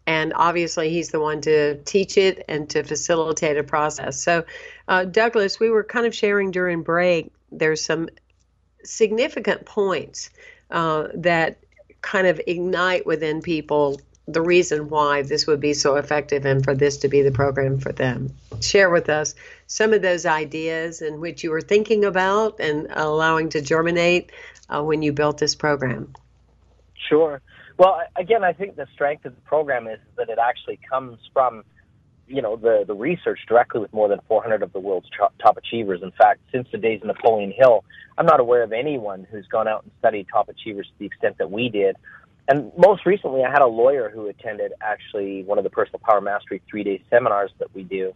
[0.08, 4.18] and obviously he's the one to teach it and to facilitate a process.
[4.18, 4.46] So,
[4.88, 7.30] uh, Douglas, we were kind of sharing during break.
[7.52, 8.08] There's some
[8.82, 10.30] significant points
[10.70, 11.58] uh, that
[12.00, 16.74] kind of ignite within people the reason why this would be so effective and for
[16.74, 18.34] this to be the program for them.
[18.62, 19.34] Share with us
[19.66, 24.32] some of those ideas in which you were thinking about and allowing to germinate
[24.70, 26.14] uh, when you built this program.
[26.94, 27.42] Sure.
[27.78, 31.62] Well, again, I think the strength of the program is that it actually comes from,
[32.26, 35.08] you know, the, the research directly with more than 400 of the world's
[35.40, 36.02] top achievers.
[36.02, 37.84] In fact, since the days of Napoleon Hill,
[38.18, 41.38] I'm not aware of anyone who's gone out and studied top achievers to the extent
[41.38, 41.96] that we did.
[42.48, 46.20] And most recently, I had a lawyer who attended actually one of the Personal Power
[46.20, 48.12] Mastery three day seminars that we do.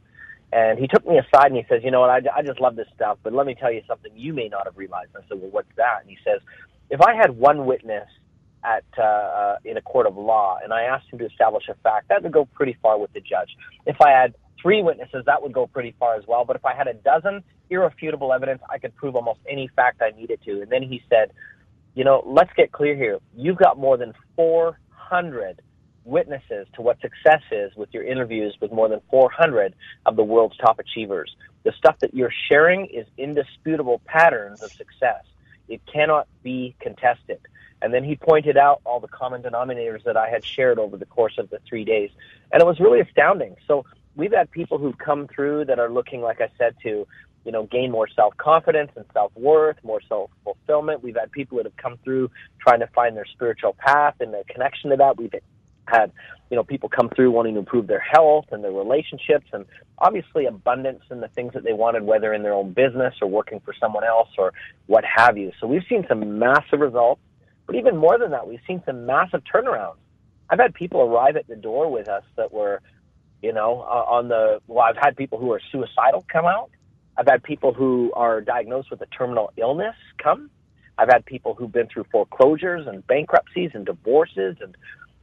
[0.52, 2.74] And he took me aside and he says, You know what, I, I just love
[2.74, 5.10] this stuff, but let me tell you something you may not have realized.
[5.14, 6.00] I said, Well, what's that?
[6.00, 6.40] And he says,
[6.90, 8.08] If I had one witness
[8.64, 11.74] at uh, uh, in a court of law, and I asked him to establish a
[11.82, 13.56] fact, that would go pretty far with the judge.
[13.86, 16.44] If I had three witnesses, that would go pretty far as well.
[16.44, 20.10] But if I had a dozen irrefutable evidence, I could prove almost any fact I
[20.10, 20.62] needed to.
[20.62, 21.32] And then he said,
[21.94, 23.18] you know, let's get clear here.
[23.36, 25.60] You've got more than 400
[26.04, 29.74] witnesses to what success is with your interviews with more than 400
[30.06, 31.34] of the world's top achievers.
[31.64, 35.24] The stuff that you're sharing is indisputable patterns of success.
[35.68, 37.40] It cannot be contested.
[37.82, 41.04] And then he pointed out all the common denominators that I had shared over the
[41.04, 42.10] course of the three days.
[42.52, 43.56] And it was really astounding.
[43.66, 47.06] So we've had people who've come through that are looking, like I said, to,
[47.44, 51.02] you know, gain more self confidence and self worth, more self fulfillment.
[51.02, 54.44] We've had people that have come through trying to find their spiritual path and their
[54.44, 55.16] connection to that.
[55.16, 55.34] We've
[55.86, 56.12] had,
[56.50, 59.66] you know, people come through wanting to improve their health and their relationships and
[59.98, 63.58] obviously abundance in the things that they wanted, whether in their own business or working
[63.58, 64.52] for someone else or
[64.86, 65.50] what have you.
[65.60, 67.20] So we've seen some massive results
[67.66, 69.96] but even more than that, we've seen some massive turnarounds.
[70.50, 72.82] I've had people arrive at the door with us that were,
[73.42, 76.70] you know, uh, on the, well, I've had people who are suicidal come out.
[77.16, 80.50] I've had people who are diagnosed with a terminal illness come.
[80.98, 84.76] I've had people who've been through foreclosures and bankruptcies and divorces and,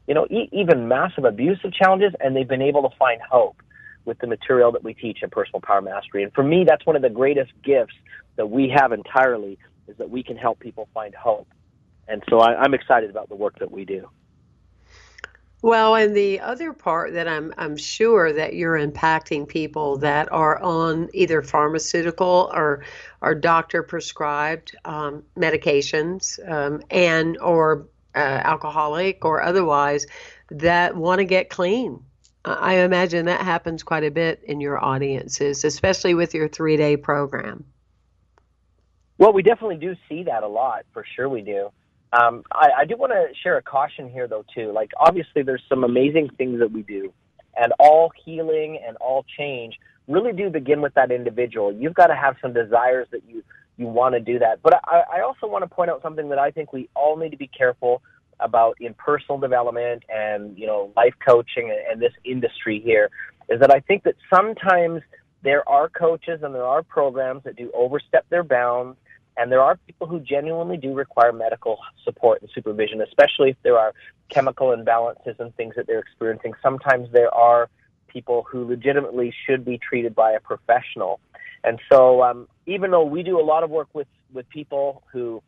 [0.08, 3.62] you know, e- even massive abusive challenges, and they've been able to find hope
[4.06, 6.24] with the material that we teach in Personal Power Mastery.
[6.24, 7.94] And for me, that's one of the greatest gifts
[8.36, 11.48] that we have entirely is that we can help people find hope
[12.10, 14.10] and so I, I'm excited about the work that we do.
[15.62, 20.58] Well, and the other part that I'm I'm sure that you're impacting people that are
[20.62, 22.86] on either pharmaceutical or
[23.22, 30.08] or doctor prescribed um, medications um, and or uh, alcoholic or otherwise
[30.50, 32.04] that want to get clean.
[32.46, 36.96] I imagine that happens quite a bit in your audiences, especially with your three day
[36.96, 37.66] program.
[39.18, 40.86] Well, we definitely do see that a lot.
[40.94, 41.70] For sure, we do.
[42.12, 44.72] Um, I, I do want to share a caution here, though, too.
[44.72, 47.14] Like, obviously, there's some amazing things that we do,
[47.56, 49.76] and all healing and all change
[50.08, 51.72] really do begin with that individual.
[51.72, 53.44] You've got to have some desires that you
[53.78, 54.62] you want to do that.
[54.62, 57.30] But I, I also want to point out something that I think we all need
[57.30, 58.02] to be careful
[58.42, 63.10] about in personal development and you know life coaching and, and this industry here
[63.50, 65.02] is that I think that sometimes
[65.44, 68.98] there are coaches and there are programs that do overstep their bounds
[69.40, 73.78] and there are people who genuinely do require medical support and supervision, especially if there
[73.78, 73.94] are
[74.28, 76.54] chemical imbalances and things that they're experiencing.
[76.62, 77.70] Sometimes there are
[78.10, 81.22] people who legitimately should be treated by a professional.
[81.64, 85.42] And so, um, even though we do a lot of work with, with people who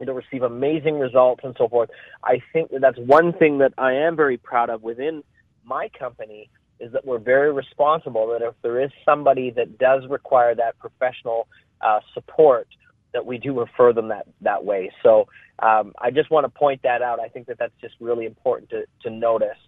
[0.00, 1.90] you know, receive amazing results and so forth,
[2.24, 5.22] I think that that's one thing that I am very proud of within
[5.64, 6.48] my company
[6.80, 8.28] is that we're very responsible.
[8.28, 11.46] That if there is somebody that does require that professional
[11.80, 12.68] uh, support,
[13.12, 14.90] that we do refer them that that way.
[15.02, 15.28] So
[15.58, 17.20] um, I just want to point that out.
[17.20, 19.58] I think that that's just really important to to notice.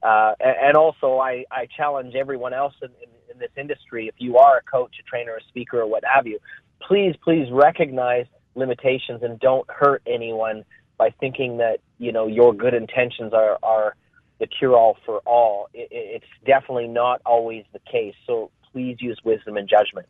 [0.00, 4.06] Uh, and, also, I, I challenge everyone else in, in, in this industry.
[4.06, 6.38] If you are a coach, a trainer, a speaker, or what have you,
[6.80, 10.64] please, please recognize limitations and don't hurt anyone
[10.98, 13.94] by thinking that you know your good intentions are are
[14.40, 15.68] the cure all for all.
[15.74, 18.14] It, it's definitely not always the case.
[18.26, 20.06] So please use wisdom and judgment.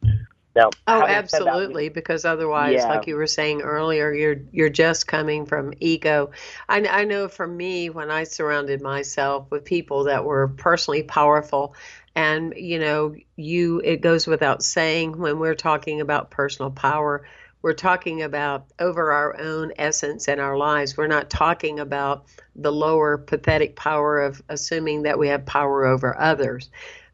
[0.59, 2.89] Now, oh, absolutely, that, because otherwise, yeah.
[2.89, 6.33] like you were saying earlier, you're you're just coming from ego.
[6.69, 11.77] I, I know for me, when I surrounded myself with people that were personally powerful,
[12.17, 17.25] and you know, you it goes without saying when we're talking about personal power,
[17.63, 20.97] we're talking about over our own essence and our lives.
[20.97, 22.25] We're not talking about
[22.57, 26.69] the lower pathetic power of assuming that we have power over others.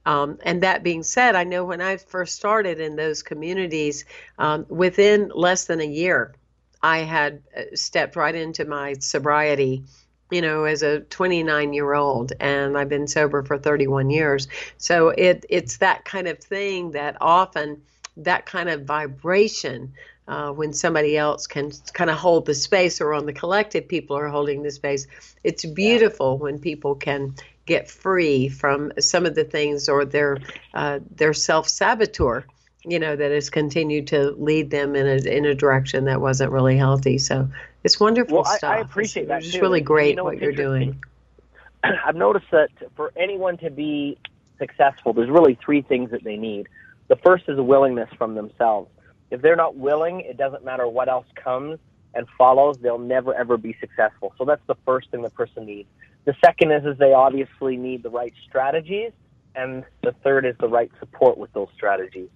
[0.06, 4.04] Um, and that being said, I know when I first started in those communities,
[4.38, 6.34] um, within less than a year,
[6.82, 9.84] I had uh, stepped right into my sobriety
[10.30, 14.48] you know, as a 29 year old, and I've been sober for 31 years.
[14.78, 17.82] So it it's that kind of thing that often
[18.16, 19.92] that kind of vibration
[20.26, 24.16] uh, when somebody else can kind of hold the space or on the collective people
[24.16, 25.06] are holding the space.
[25.42, 26.42] It's beautiful yeah.
[26.42, 27.34] when people can
[27.66, 30.38] get free from some of the things or their
[30.74, 32.46] uh, their self saboteur,
[32.84, 36.50] you know, that has continued to lead them in a in a direction that wasn't
[36.50, 37.18] really healthy.
[37.18, 37.48] So
[37.82, 38.70] it's wonderful well, stuff.
[38.70, 39.38] I, I appreciate it's, that.
[39.38, 41.02] It's just really great you know, what you're doing.
[41.84, 44.18] I've noticed that for anyone to be
[44.58, 46.68] successful, there's really three things that they need.
[47.08, 48.90] The first is a willingness from themselves.
[49.30, 51.78] If they're not willing, it doesn't matter what else comes
[52.14, 54.32] and follows, they'll never ever be successful.
[54.38, 55.88] So that's the first thing the person needs.
[56.24, 59.12] The second is is they obviously need the right strategies,
[59.54, 62.28] and the third is the right support with those strategies.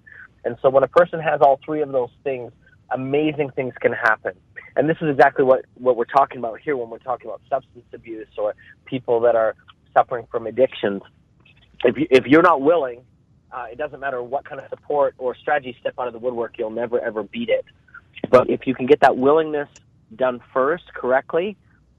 [0.45, 2.53] And so when a person has all three of those things,
[2.91, 4.33] amazing things can happen.
[4.77, 7.85] And this is exactly what, what we're talking about here when we're talking about substance
[7.93, 9.57] abuse or people that are
[9.93, 11.03] suffering from addictions.
[11.85, 13.03] If, you, if you're not willing,
[13.51, 16.59] uh, it doesn't matter what kind of support or strategy step out of the woodwork,
[16.59, 17.65] you'll never ever beat it.
[18.31, 19.69] But if you can get that willingness
[20.15, 21.57] done first correctly,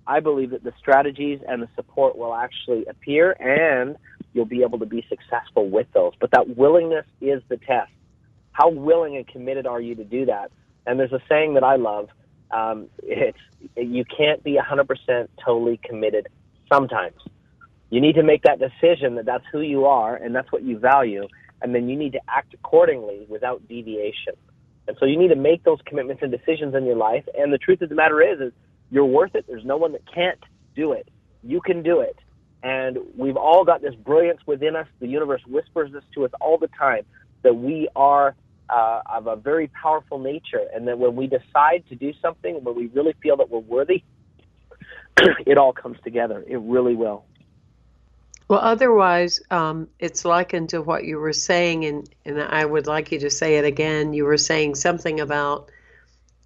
[0.09, 3.95] I believe that the strategies and the support will actually appear and
[4.33, 6.13] you'll be able to be successful with those.
[6.19, 7.91] But that willingness is the test.
[8.51, 10.51] How willing and committed are you to do that?
[10.87, 12.09] And there's a saying that I love.
[12.49, 13.37] Um, it's
[13.77, 16.27] you can't be 100% totally committed
[16.73, 17.17] sometimes.
[17.91, 20.79] You need to make that decision that that's who you are and that's what you
[20.79, 21.27] value,
[21.61, 24.33] and then you need to act accordingly without deviation.
[24.87, 27.25] And so you need to make those commitments and decisions in your life.
[27.37, 28.53] And the truth of the matter is, is
[28.91, 29.45] you're worth it.
[29.47, 30.39] There's no one that can't
[30.75, 31.07] do it.
[31.43, 32.17] You can do it.
[32.61, 34.87] And we've all got this brilliance within us.
[34.99, 37.05] The universe whispers this to us all the time
[37.43, 38.35] that we are
[38.69, 42.75] uh, of a very powerful nature, and that when we decide to do something, when
[42.75, 44.03] we really feel that we're worthy,
[45.45, 46.43] it all comes together.
[46.47, 47.25] It really will.
[48.47, 53.11] Well, otherwise, um, it's likened to what you were saying, and, and I would like
[53.11, 54.13] you to say it again.
[54.13, 55.69] You were saying something about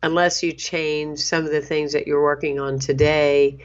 [0.04, 3.58] unless you change some of the things that you're working on today,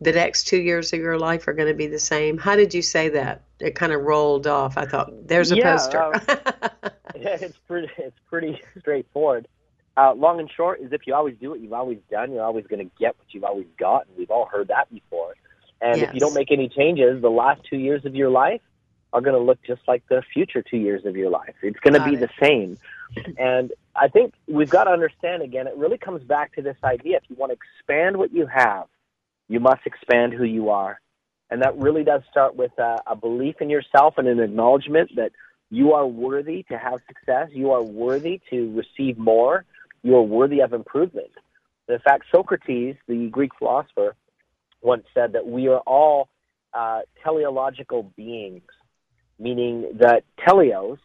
[0.00, 2.38] the next two years of your life are going to be the same.
[2.38, 3.42] How did you say that?
[3.58, 4.78] It kind of rolled off.
[4.78, 6.02] I thought, there's a yeah, poster.
[6.04, 6.90] um, yeah,
[7.40, 9.48] it's pretty, it's pretty straightforward.
[9.96, 12.66] Uh, long and short is if you always do what you've always done, you're always
[12.68, 14.06] going to get what you've always got.
[14.06, 15.34] And we've all heard that before.
[15.80, 16.08] And yes.
[16.08, 18.60] if you don't make any changes, the last two years of your life
[19.12, 21.54] are going to look just like the future two years of your life.
[21.62, 22.20] It's going to be it.
[22.20, 22.78] the same.
[23.38, 27.16] And I think we've got to understand again, it really comes back to this idea
[27.16, 28.86] if you want to expand what you have,
[29.48, 31.00] you must expand who you are.
[31.50, 35.32] And that really does start with a, a belief in yourself and an acknowledgement that
[35.70, 39.64] you are worthy to have success, you are worthy to receive more,
[40.02, 41.30] you are worthy of improvement.
[41.88, 44.14] In fact, Socrates, the Greek philosopher,
[44.82, 46.28] once said that we are all
[46.72, 48.62] uh, teleological beings,
[49.38, 50.98] meaning that teleos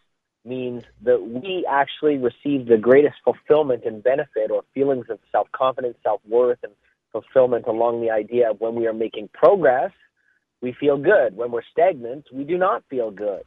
[0.45, 5.97] means that we actually receive the greatest fulfillment and benefit or feelings of self confidence,
[6.03, 6.73] self worth, and
[7.11, 9.91] fulfillment along the idea of when we are making progress,
[10.61, 11.35] we feel good.
[11.35, 13.43] When we're stagnant, we do not feel good.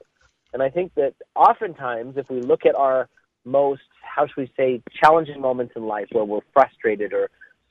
[0.52, 3.08] And I think that oftentimes, if we look at our
[3.44, 7.30] most, how should we say, challenging moments in life where we're frustrated or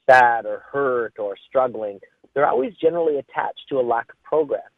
[0.09, 1.99] sad or hurt or struggling,
[2.33, 4.69] they're always generally attached to a lack of progress.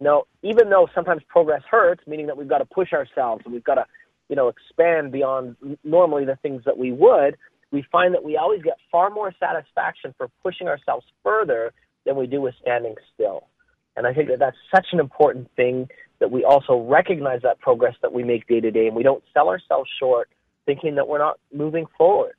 [0.00, 3.64] No, even though sometimes progress hurts, meaning that we've got to push ourselves and we've
[3.64, 3.86] got to,
[4.28, 7.36] you know, expand beyond normally the things that we would,
[7.70, 11.72] we find that we always get far more satisfaction for pushing ourselves further
[12.06, 13.48] than we do with standing still.
[13.96, 15.88] And I think that that's such an important thing
[16.20, 19.22] that we also recognize that progress that we make day to day and we don't
[19.34, 20.28] sell ourselves short
[20.66, 22.34] thinking that we're not moving forward.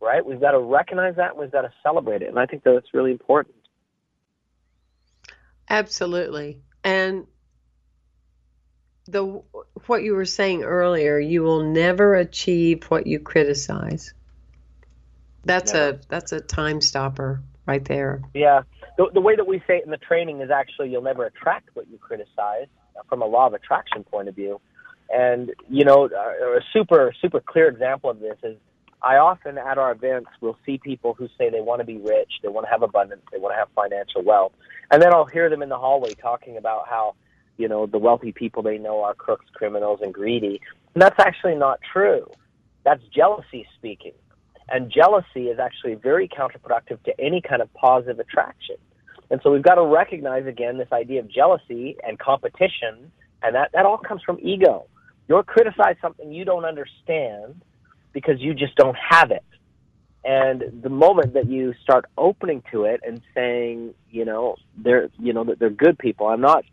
[0.00, 0.24] Right?
[0.24, 2.28] We've got to recognize that and we've got to celebrate it.
[2.28, 3.56] And I think that it's really important.
[5.68, 6.60] Absolutely.
[6.84, 7.26] And
[9.06, 9.42] the
[9.86, 14.14] what you were saying earlier, you will never achieve what you criticize.
[15.44, 15.96] That's never.
[15.96, 18.22] a that's a time stopper right there.
[18.34, 18.62] Yeah.
[18.96, 21.70] The, the way that we say it in the training is actually you'll never attract
[21.74, 22.68] what you criticize
[23.08, 24.60] from a law of attraction point of view.
[25.10, 28.56] And you know, a super super clear example of this is
[29.04, 32.32] I often at our events will see people who say they want to be rich,
[32.42, 34.52] they want to have abundance, they want to have financial wealth,
[34.90, 37.14] and then I'll hear them in the hallway talking about how
[37.58, 40.58] you know the wealthy people they know are crooks, criminals, and greedy.
[40.94, 42.30] And that's actually not true.
[42.84, 44.14] That's jealousy speaking.
[44.70, 48.76] And jealousy is actually very counterproductive to any kind of positive attraction.
[49.30, 53.70] And so we've got to recognize again this idea of jealousy and competition, and that,
[53.74, 54.86] that all comes from ego.
[55.28, 57.60] You're criticize something you don't understand
[58.14, 59.44] because you just don't have it.
[60.24, 65.34] And the moment that you start opening to it and saying, you know, they're, you
[65.34, 66.64] know, that they're good people, I'm not,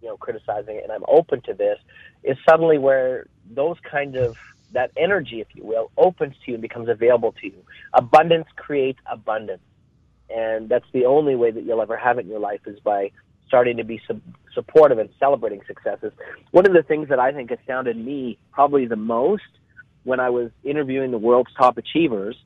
[0.00, 1.78] you know, criticizing it, and I'm open to this,
[2.22, 4.36] is suddenly where those kind of
[4.72, 7.64] that energy, if you will, opens to you and becomes available to you.
[7.92, 9.62] Abundance creates abundance.
[10.32, 13.10] And that's the only way that you'll ever have it in your life is by
[13.48, 14.20] starting to be su-
[14.54, 16.12] supportive and celebrating successes.
[16.52, 19.42] One of the things that I think astounded me probably the most
[20.04, 22.36] when I was interviewing the world's top achievers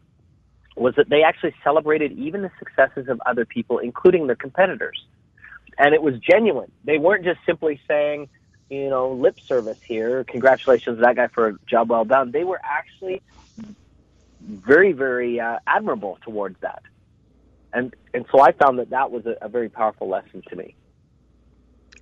[0.77, 5.01] was that they actually celebrated even the successes of other people, including their competitors.
[5.79, 6.71] And it was genuine.
[6.85, 8.29] They weren't just simply saying,
[8.69, 10.25] you know, lip service here.
[10.25, 12.33] Congratulations to that guy for a job well done.
[12.33, 13.23] They were actually
[14.41, 16.83] very, very uh, admirable towards that.
[17.73, 20.77] And, and so I found that that was a, a very powerful lesson to me.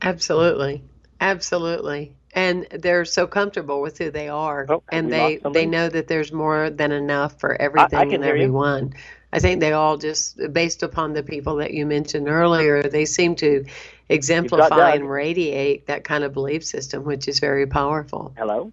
[0.03, 0.83] Absolutely.
[1.21, 2.15] Absolutely.
[2.35, 4.67] And they're so comfortable with who they are.
[4.69, 8.25] Oh, and they, they know that there's more than enough for everything I, I and
[8.25, 8.89] everyone.
[8.89, 8.99] You.
[9.35, 13.35] I think they all just, based upon the people that you mentioned earlier, they seem
[13.37, 13.65] to
[14.09, 18.35] exemplify and radiate that kind of belief system, which is very powerful.
[18.37, 18.73] Hello?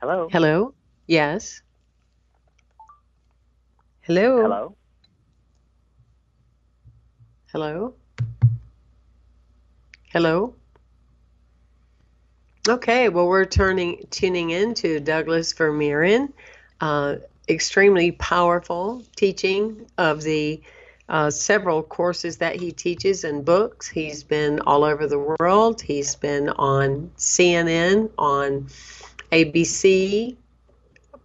[0.00, 0.28] Hello?
[0.30, 0.74] Hello?
[1.06, 1.62] Yes?
[4.02, 4.42] Hello?
[4.42, 4.76] Hello?
[7.52, 7.94] Hello?
[10.16, 10.54] Hello?
[12.66, 16.32] Okay, well, we're turning tuning into Douglas Vermeeren,
[16.80, 17.16] uh,
[17.50, 20.62] extremely powerful teaching of the
[21.10, 23.88] uh, several courses that he teaches and books.
[23.90, 25.82] He's been all over the world.
[25.82, 28.68] He's been on CNN, on
[29.32, 30.34] ABC,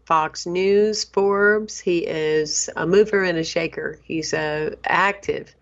[0.03, 1.79] Fox News, Forbes.
[1.79, 3.99] He is a mover and a shaker.
[4.03, 5.55] He's a active.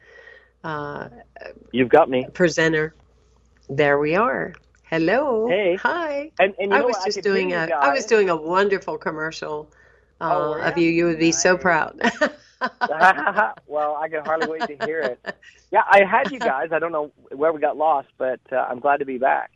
[0.63, 1.09] Uh,
[1.71, 2.25] You've got me.
[2.33, 2.95] Presenter.
[3.69, 4.53] There we are.
[4.89, 5.47] Hello.
[5.47, 5.75] Hey.
[5.75, 6.31] Hi.
[6.39, 7.05] And, and I was what?
[7.05, 7.69] just I doing a.
[7.79, 9.71] I was doing a wonderful commercial
[10.19, 10.69] uh, oh, yeah?
[10.69, 10.89] of you.
[10.89, 11.41] You would be nice.
[11.41, 11.99] so proud.
[13.67, 15.35] well, I can hardly wait to hear it.
[15.71, 16.69] Yeah, I had you guys.
[16.71, 19.51] I don't know where we got lost, but uh, I'm glad to be back.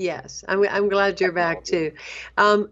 [0.00, 1.92] Yes, I'm, I'm glad you're back too.
[2.36, 2.70] Um,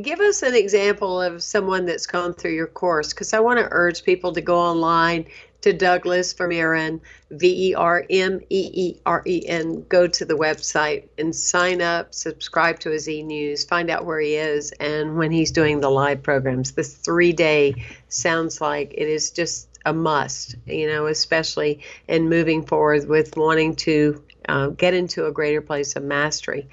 [0.00, 3.68] give us an example of someone that's gone through your course because I want to
[3.70, 5.26] urge people to go online
[5.60, 7.00] to Douglas Vermeeren,
[7.30, 9.84] V E R M E E R E N.
[9.88, 14.20] Go to the website and sign up, subscribe to his e news, find out where
[14.20, 16.72] he is and when he's doing the live programs.
[16.72, 22.64] This three day sounds like it is just a must, you know, especially in moving
[22.64, 26.68] forward with wanting to uh, get into a greater place of mastery.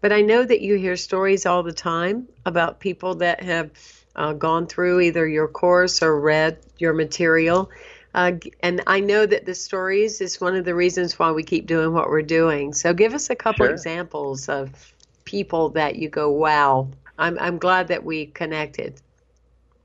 [0.00, 3.70] But I know that you hear stories all the time about people that have
[4.16, 7.70] uh, gone through either your course or read your material
[8.14, 11.66] uh, and I know that the stories is one of the reasons why we keep
[11.66, 12.72] doing what we're doing.
[12.72, 13.72] So give us a couple sure.
[13.72, 14.92] examples of
[15.24, 16.88] people that you go, wow,
[17.18, 19.00] I'm, I'm glad that we connected.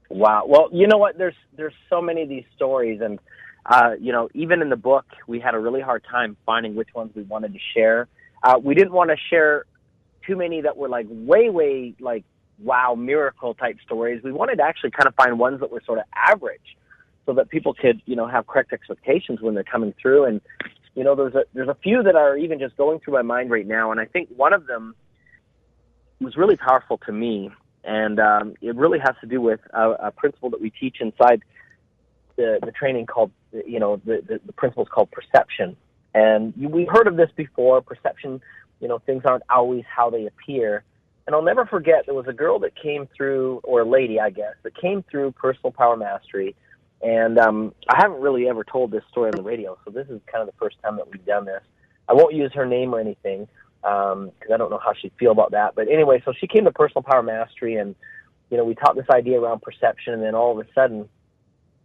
[0.09, 0.45] Wow.
[0.47, 1.17] Well, you know what?
[1.17, 3.19] There's there's so many of these stories, and
[3.65, 6.89] uh, you know, even in the book, we had a really hard time finding which
[6.93, 8.07] ones we wanted to share.
[8.43, 9.65] Uh, we didn't want to share
[10.25, 12.23] too many that were like way, way like
[12.59, 14.23] wow miracle type stories.
[14.23, 16.77] We wanted to actually kind of find ones that were sort of average
[17.25, 20.25] so that people could, you know, have correct expectations when they're coming through.
[20.25, 20.41] And,
[20.95, 23.49] you know, there's a, there's a few that are even just going through my mind
[23.49, 23.91] right now.
[23.91, 24.95] And I think one of them
[26.21, 27.51] was really powerful to me.
[27.83, 31.41] And um, it really has to do with a, a principle that we teach inside
[32.35, 33.31] the, the training called
[33.65, 35.75] you know, the, the, the principle is called perception.
[36.13, 37.81] And you, we've heard of this before.
[37.81, 38.41] Perception,
[38.79, 40.83] you know, things aren't always how they appear.
[41.27, 44.29] And I'll never forget there was a girl that came through, or a lady, I
[44.29, 46.55] guess, that came through Personal Power Mastery.
[47.01, 50.21] And um, I haven't really ever told this story on the radio, so this is
[50.31, 51.61] kind of the first time that we've done this.
[52.07, 53.47] I won't use her name or anything
[53.81, 55.75] because um, I don't know how she'd feel about that.
[55.75, 57.95] But anyway, so she came to Personal Power Mastery, and
[58.49, 61.09] you know, we taught this idea around perception, and then all of a sudden,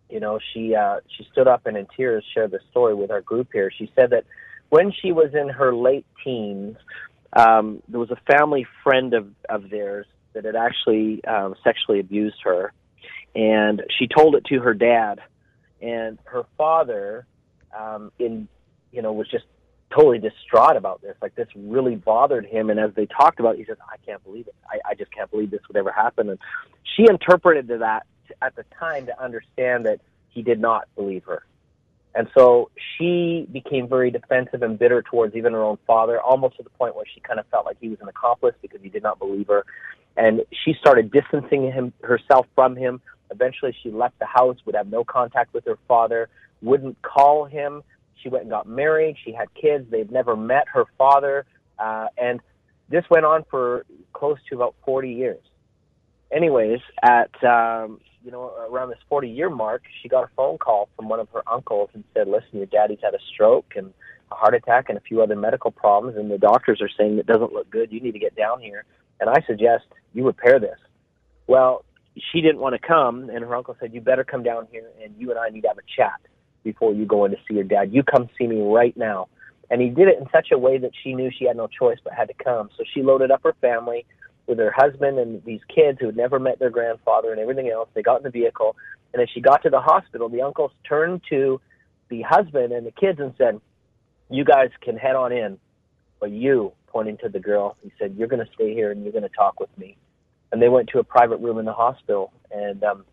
[0.08, 3.20] you know, she uh, she stood up and in tears shared the story with our
[3.20, 3.70] group here.
[3.76, 4.24] She said that
[4.68, 6.76] when she was in her late teens,
[7.34, 12.36] um, there was a family friend of of theirs that had actually um, sexually abused
[12.44, 12.72] her,
[13.34, 15.20] and she told it to her dad,
[15.80, 17.26] and her father,
[17.76, 18.48] um, in
[18.92, 19.44] you know, was just
[19.94, 21.16] totally distraught about this.
[21.20, 22.70] Like this really bothered him.
[22.70, 24.54] And as they talked about it, he says, I can't believe it.
[24.68, 26.28] I, I just can't believe this would ever happen.
[26.28, 26.38] And
[26.96, 28.06] she interpreted that
[28.40, 31.44] at the time to understand that he did not believe her.
[32.14, 36.62] And so she became very defensive and bitter towards even her own father, almost to
[36.64, 39.02] the point where she kind of felt like he was an accomplice because he did
[39.02, 39.64] not believe her.
[40.16, 43.00] And she started distancing him herself from him.
[43.30, 46.28] Eventually, she left the house, would have no contact with her father,
[46.62, 47.82] wouldn't call him,
[48.22, 49.16] she went and got married.
[49.24, 49.86] She had kids.
[49.90, 51.46] They've never met her father.
[51.78, 52.40] Uh, and
[52.88, 55.40] this went on for close to about 40 years.
[56.32, 60.88] Anyways, at, um, you know, around this 40 year mark, she got a phone call
[60.96, 63.92] from one of her uncles and said, listen, your daddy's had a stroke and
[64.30, 67.26] a heart attack and a few other medical problems, and the doctors are saying it
[67.26, 67.90] doesn't look good.
[67.90, 68.84] You need to get down here.
[69.18, 70.78] And I suggest you repair this.
[71.46, 71.84] Well,
[72.32, 75.14] she didn't want to come, and her uncle said, you better come down here and
[75.18, 76.20] you and I need to have a chat
[76.62, 77.92] before you go in to see your dad.
[77.92, 79.28] You come see me right now.
[79.70, 81.98] And he did it in such a way that she knew she had no choice
[82.02, 82.70] but had to come.
[82.76, 84.04] So she loaded up her family
[84.46, 87.88] with her husband and these kids who had never met their grandfather and everything else.
[87.94, 88.76] They got in the vehicle.
[89.12, 91.60] And as she got to the hospital, the uncles turned to
[92.08, 93.60] the husband and the kids and said,
[94.28, 95.58] You guys can head on in.
[96.18, 99.12] But you, pointing to the girl, he said, You're going to stay here and you're
[99.12, 99.96] going to talk with me.
[100.52, 102.32] And they went to a private room in the hospital.
[102.50, 103.04] And um,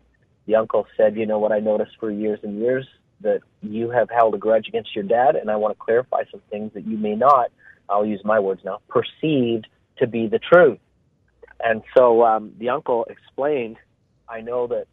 [0.46, 2.86] the uncle said, You know what I noticed for years and years?
[3.20, 6.40] that you have held a grudge against your dad, and I want to clarify some
[6.50, 7.50] things that you may not,
[7.88, 9.66] I'll use my words now, perceived
[9.98, 10.78] to be the truth.
[11.60, 13.76] And so um, the uncle explained,
[14.28, 14.86] I know that,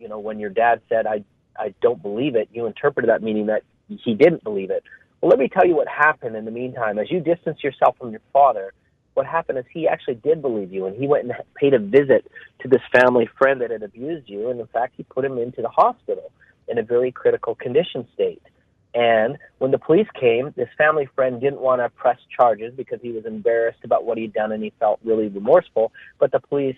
[0.00, 1.24] you know, when your dad said, I,
[1.56, 4.82] I don't believe it, you interpreted that meaning that he didn't believe it.
[5.20, 6.98] Well, let me tell you what happened in the meantime.
[6.98, 8.72] As you distance yourself from your father,
[9.18, 12.30] what happened is he actually did believe you, and he went and paid a visit
[12.60, 15.60] to this family friend that had abused you, and in fact, he put him into
[15.60, 16.30] the hospital
[16.68, 18.40] in a very critical condition state.
[18.94, 23.10] And when the police came, this family friend didn't want to press charges because he
[23.10, 25.90] was embarrassed about what he'd done and he felt really remorseful.
[26.20, 26.76] But the police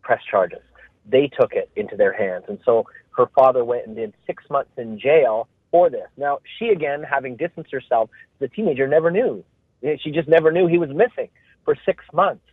[0.00, 0.62] pressed charges.
[1.06, 2.44] They took it into their hands.
[2.48, 6.08] And so her father went and did six months in jail for this.
[6.16, 8.08] Now, she, again, having distanced herself,
[8.38, 9.44] the teenager never knew.
[10.02, 11.28] She just never knew he was missing
[11.64, 12.44] for six months.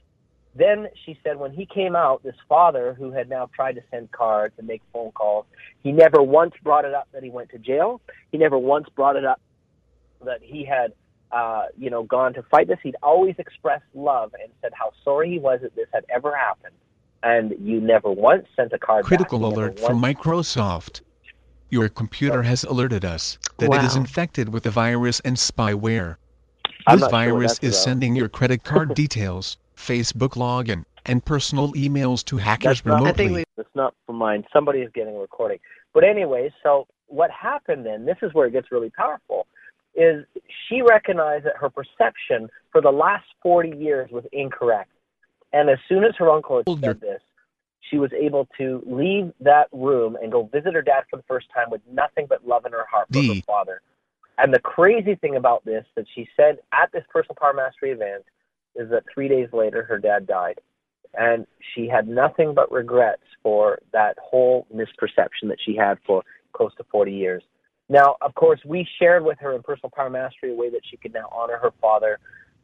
[0.54, 4.12] Then she said when he came out, this father who had now tried to send
[4.12, 5.46] cards and make phone calls,
[5.82, 8.02] he never once brought it up that he went to jail.
[8.32, 9.40] He never once brought it up
[10.26, 10.94] that he had,
[11.32, 12.80] uh, you know, gone to fight this.
[12.84, 16.76] He'd always expressed love and said how sorry he was that this had ever happened.
[17.24, 19.06] And you never once sent a card.
[19.06, 21.02] Critical alert from Microsoft.
[21.70, 23.78] Your computer has alerted us that wow.
[23.78, 26.18] it is infected with a virus and spyware.
[26.90, 32.38] This virus sure is sending your credit card details Facebook login, and personal emails to
[32.38, 33.26] hackers That's not, remotely.
[33.26, 34.46] I think it's not for mine.
[34.54, 35.60] Somebody is getting a recording.
[35.94, 39.48] But anyway, so what happened then, this is where it gets really powerful,
[39.96, 40.26] is
[40.68, 44.92] she recognized that her perception for the last 40 years was incorrect.
[45.52, 47.22] And as soon as her uncle had said this,
[47.90, 51.48] she was able to leave that room and go visit her dad for the first
[51.54, 53.36] time with nothing but love in her heart for D.
[53.36, 53.82] her father.
[54.42, 58.24] And the crazy thing about this that she said at this personal power mastery event
[58.76, 60.60] is that three days later her dad died.
[61.14, 66.24] And she had nothing but regrets for that whole misperception that she had for
[66.54, 67.44] close to 40 years.
[67.88, 70.98] Now, of course, we shared with her in Personal Power Mastery a way that she
[70.98, 72.18] could now honor her father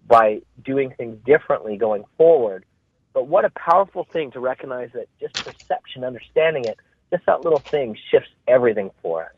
[0.08, 2.66] by doing things differently going forward.
[3.14, 6.78] But what a powerful thing to recognize that just perception, understanding it,
[7.12, 9.32] just that little thing shifts everything for us.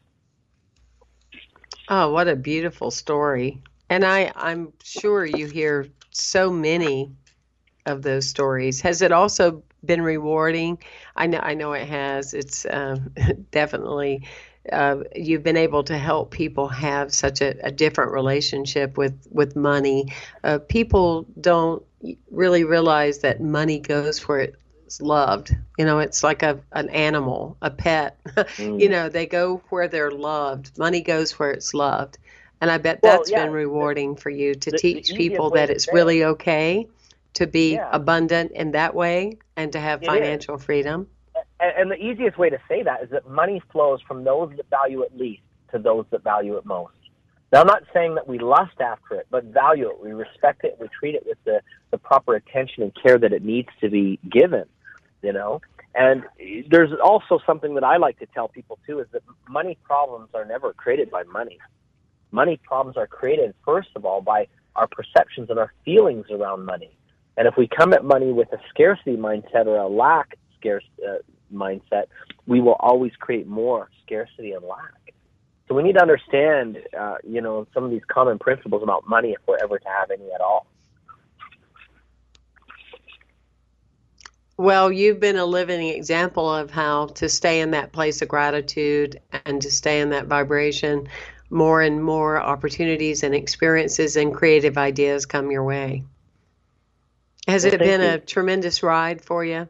[1.90, 3.62] Oh, what a beautiful story.
[3.90, 7.12] And I, I'm sure you hear so many
[7.86, 8.82] of those stories.
[8.82, 10.78] Has it also been rewarding?
[11.16, 12.34] I know, I know it has.
[12.34, 13.14] It's um,
[13.52, 14.28] definitely
[14.72, 19.56] uh, you've been able to help people have such a, a different relationship with with
[19.56, 20.14] money.
[20.44, 21.84] Uh, people don't
[22.30, 24.56] really realize that money goes where it
[25.02, 25.56] loved.
[25.78, 28.18] You know, it's like a an animal, a pet.
[28.60, 28.80] Mm.
[28.80, 30.78] you know, they go where they're loved.
[30.78, 32.18] Money goes where it's loved.
[32.62, 35.16] And I bet well, that's yeah, been rewarding the, for you to the, teach the
[35.16, 36.88] people that it's really okay
[37.34, 37.90] to be yeah.
[37.92, 40.64] abundant in that way and to have it financial is.
[40.64, 41.08] freedom.
[41.60, 44.70] And, and the easiest way to say that is that money flows from those that
[44.70, 46.94] value it least to those that value it most.
[47.52, 50.00] Now, I'm not saying that we lust after it, but value it.
[50.02, 50.78] We respect it.
[50.80, 51.62] We treat it with the,
[51.92, 54.66] the proper attention and care that it needs to be given,
[55.22, 55.62] you know?
[55.96, 56.24] And
[56.70, 60.46] there's also something that I like to tell people, too, is that money problems are
[60.46, 61.58] never created by money.
[62.32, 66.92] Money problems are created, first of all, by our perceptions and our feelings around money.
[67.38, 71.18] And if we come at money with a scarcity mindset or a lack scarce uh,
[71.54, 72.06] mindset,
[72.46, 75.14] we will always create more scarcity and lack.
[75.68, 79.32] So we need to understand, uh, you know, some of these common principles about money
[79.32, 80.68] if we're ever to have any at all.
[84.60, 89.22] Well, you've been a living example of how to stay in that place of gratitude
[89.46, 91.08] and to stay in that vibration.
[91.50, 96.04] More and more opportunities and experiences and creative ideas come your way.
[97.48, 98.08] Has well, it been you.
[98.08, 99.70] a tremendous ride for you?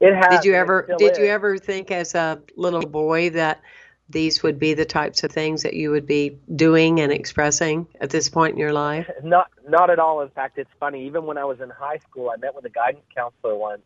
[0.00, 0.40] It has.
[0.40, 1.18] Did you ever did is.
[1.18, 3.62] you ever think as a little boy that
[4.08, 8.10] these would be the types of things that you would be doing and expressing at
[8.10, 9.10] this point in your life?
[9.22, 10.20] Not not at all.
[10.20, 11.06] In fact, it's funny.
[11.06, 13.80] Even when I was in high school, I met with a guidance counselor once,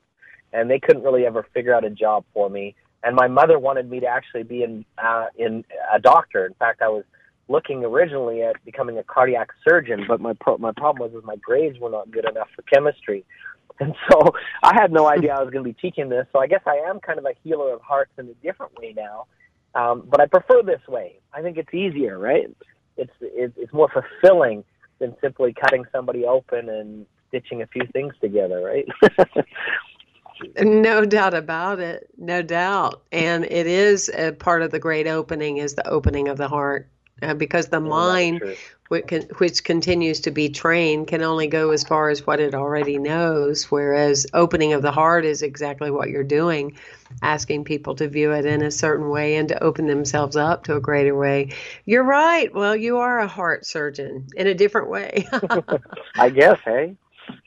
[0.52, 2.74] and they couldn't really ever figure out a job for me.
[3.04, 5.64] And my mother wanted me to actually be in uh, in
[5.94, 6.44] a doctor.
[6.46, 7.04] In fact, I was
[7.46, 11.36] looking originally at becoming a cardiac surgeon, but my pro- my problem was, was my
[11.36, 13.24] grades were not good enough for chemistry.
[13.80, 14.32] And so
[14.64, 16.26] I had no idea I was going to be teaching this.
[16.32, 18.92] So I guess I am kind of a healer of hearts in a different way
[18.92, 19.26] now
[19.74, 21.20] um, but I prefer this way.
[21.32, 22.48] I think it's easier, right?
[22.96, 24.64] It's it's more fulfilling
[24.98, 28.86] than simply cutting somebody open and stitching a few things together, right?
[30.60, 32.08] no doubt about it.
[32.16, 33.02] No doubt.
[33.12, 36.88] And it is a part of the great opening is the opening of the heart.
[37.22, 38.42] Uh, because the yeah, mind
[38.88, 42.54] which, can, which continues to be trained can only go as far as what it
[42.54, 46.76] already knows whereas opening of the heart is exactly what you're doing
[47.22, 50.76] asking people to view it in a certain way and to open themselves up to
[50.76, 51.50] a greater way.
[51.84, 52.52] You're right.
[52.52, 55.26] Well you are a heart surgeon in a different way.
[56.18, 56.96] I guess hey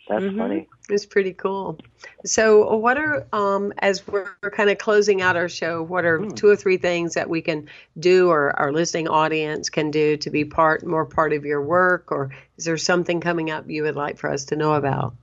[0.07, 0.37] that's mm-hmm.
[0.37, 1.79] funny it's pretty cool.
[2.25, 5.81] So, what are um, as we're kind of closing out our show?
[5.81, 6.35] What are mm.
[6.35, 10.29] two or three things that we can do, or our listening audience can do to
[10.29, 13.95] be part more part of your work, or is there something coming up you would
[13.95, 15.15] like for us to know about?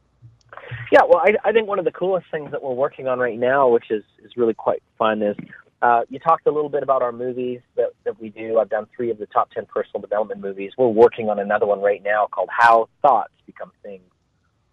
[0.90, 3.38] Yeah, well, I, I think one of the coolest things that we're working on right
[3.38, 5.36] now, which is is really quite fun, is
[5.82, 8.58] uh, you talked a little bit about our movies that, that we do.
[8.58, 10.72] I've done three of the top 10 personal development movies.
[10.76, 14.02] We're working on another one right now called How Thoughts Become Things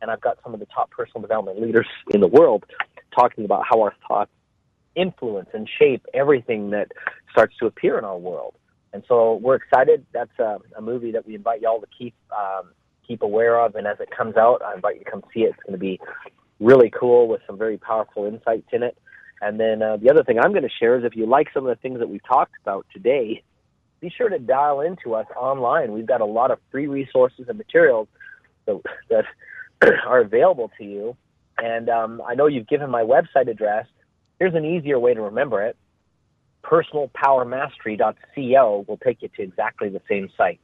[0.05, 2.63] and I've got some of the top personal development leaders in the world
[3.17, 4.29] talking about how our thoughts
[4.95, 6.91] influence and shape everything that
[7.31, 8.53] starts to appear in our world.
[8.93, 10.05] And so we're excited.
[10.13, 12.69] That's a, a movie that we invite y'all to keep um,
[13.07, 13.73] keep aware of.
[13.73, 15.55] And as it comes out, I invite you to come see it.
[15.55, 15.99] It's going to be
[16.59, 18.95] really cool with some very powerful insights in it.
[19.41, 21.65] And then uh, the other thing I'm going to share is if you like some
[21.65, 23.41] of the things that we've talked about today,
[24.01, 25.93] be sure to dial into us online.
[25.93, 28.07] We've got a lot of free resources and materials
[28.67, 28.79] that,
[29.09, 29.25] that
[30.07, 31.17] are available to you.
[31.57, 33.87] And um, I know you've given my website address.
[34.39, 35.77] Here's an easier way to remember it.
[36.63, 40.59] Personalpowermastery.co will take you to exactly the same site.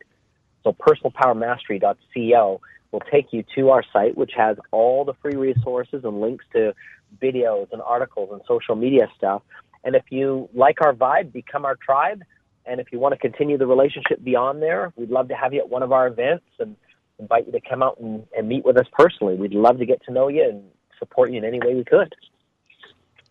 [0.63, 2.61] So personalpowermastery.co
[2.91, 6.73] will take you to our site, which has all the free resources and links to
[7.21, 9.43] videos and articles and social media stuff.
[9.83, 12.21] And if you like our vibe, become our tribe.
[12.65, 15.61] And if you want to continue the relationship beyond there, we'd love to have you
[15.61, 16.75] at one of our events and
[17.21, 19.35] invite you to come out and, and meet with us personally.
[19.35, 20.63] We'd love to get to know you and
[20.99, 22.13] support you in any way we could.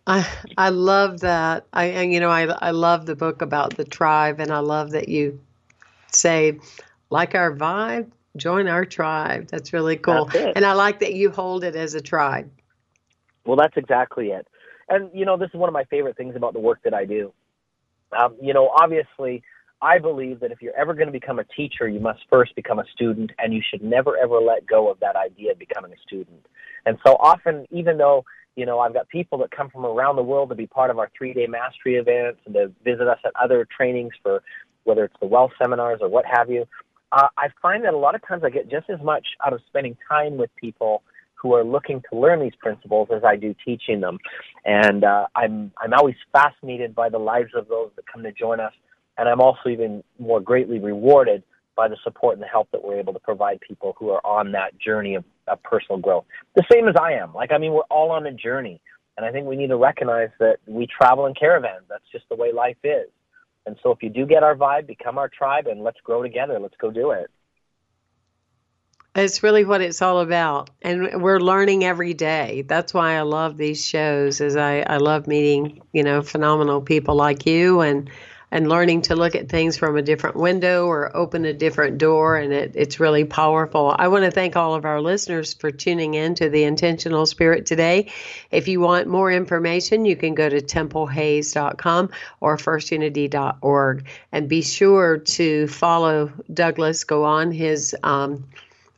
[0.07, 0.27] I
[0.57, 1.67] I love that.
[1.73, 4.91] I and you know I I love the book about the tribe, and I love
[4.91, 5.39] that you
[6.11, 6.59] say
[7.11, 9.49] like our vibe, join our tribe.
[9.49, 10.25] That's really cool.
[10.25, 12.49] That's and I like that you hold it as a tribe.
[13.45, 14.47] Well, that's exactly it.
[14.89, 17.05] And you know, this is one of my favorite things about the work that I
[17.05, 17.31] do.
[18.17, 19.43] Um, you know, obviously,
[19.81, 22.79] I believe that if you're ever going to become a teacher, you must first become
[22.79, 26.01] a student, and you should never ever let go of that idea of becoming a
[26.05, 26.45] student.
[26.85, 28.23] And so often, even though
[28.55, 30.99] you know I've got people that come from around the world to be part of
[30.99, 34.43] our three-day mastery events and to visit us at other trainings for
[34.83, 36.65] whether it's the wealth seminars or what have you,
[37.11, 39.61] uh, I find that a lot of times I get just as much out of
[39.67, 41.03] spending time with people
[41.35, 44.19] who are looking to learn these principles as I do teaching them.
[44.65, 48.59] And uh, I'm I'm always fascinated by the lives of those that come to join
[48.59, 48.73] us
[49.21, 51.43] and I'm also even more greatly rewarded
[51.75, 54.51] by the support and the help that we're able to provide people who are on
[54.53, 56.25] that journey of of personal growth.
[56.55, 57.31] The same as I am.
[57.33, 58.81] Like I mean, we're all on a journey,
[59.15, 61.83] and I think we need to recognize that we travel in caravans.
[61.87, 63.09] That's just the way life is.
[63.67, 66.57] And so, if you do get our vibe, become our tribe, and let's grow together.
[66.59, 67.29] Let's go do it.
[69.13, 70.71] It's really what it's all about.
[70.81, 72.63] And we're learning every day.
[72.65, 77.15] That's why I love these shows is I, I love meeting, you know, phenomenal people
[77.15, 78.09] like you and
[78.51, 82.37] and learning to look at things from a different window or open a different door
[82.37, 83.95] and it, it's really powerful.
[83.97, 87.65] I want to thank all of our listeners for tuning in to the Intentional Spirit
[87.65, 88.11] today.
[88.51, 92.09] If you want more information, you can go to templehayes.com
[92.41, 98.45] or firstunity.org and be sure to follow Douglas, go on his um,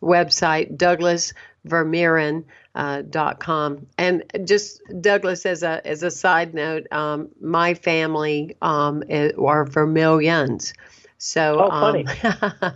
[0.01, 1.33] website, Douglas
[1.67, 2.43] Vermeeren.
[2.75, 8.57] Uh, dot com and just Douglas as a as a side note, um, my family
[8.63, 10.73] um, are Vermilions.
[11.19, 12.03] So oh, um,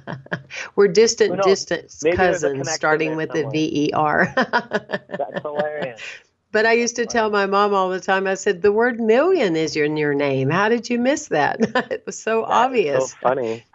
[0.76, 4.32] we're distant, distant cousins, starting with the V E R.
[4.36, 6.02] That's hilarious.
[6.50, 8.26] But I used to tell my mom all the time.
[8.26, 10.50] I said the word million is in your name.
[10.50, 11.60] How did you miss that?
[11.92, 13.12] it was so that obvious.
[13.12, 13.66] so funny.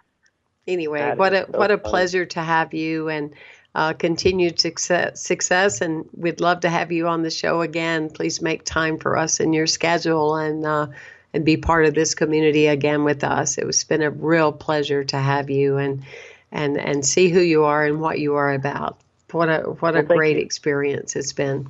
[0.67, 1.89] Anyway, that what a so what a funny.
[1.91, 3.35] pleasure to have you and
[3.75, 8.09] uh, continued success, success, and we'd love to have you on the show again.
[8.09, 10.87] Please make time for us in your schedule and uh,
[11.33, 13.57] and be part of this community again with us.
[13.57, 16.03] It was been a real pleasure to have you and
[16.51, 18.99] and and see who you are and what you are about.
[19.31, 20.43] What a what a Well, great you.
[20.43, 21.67] experience it's been.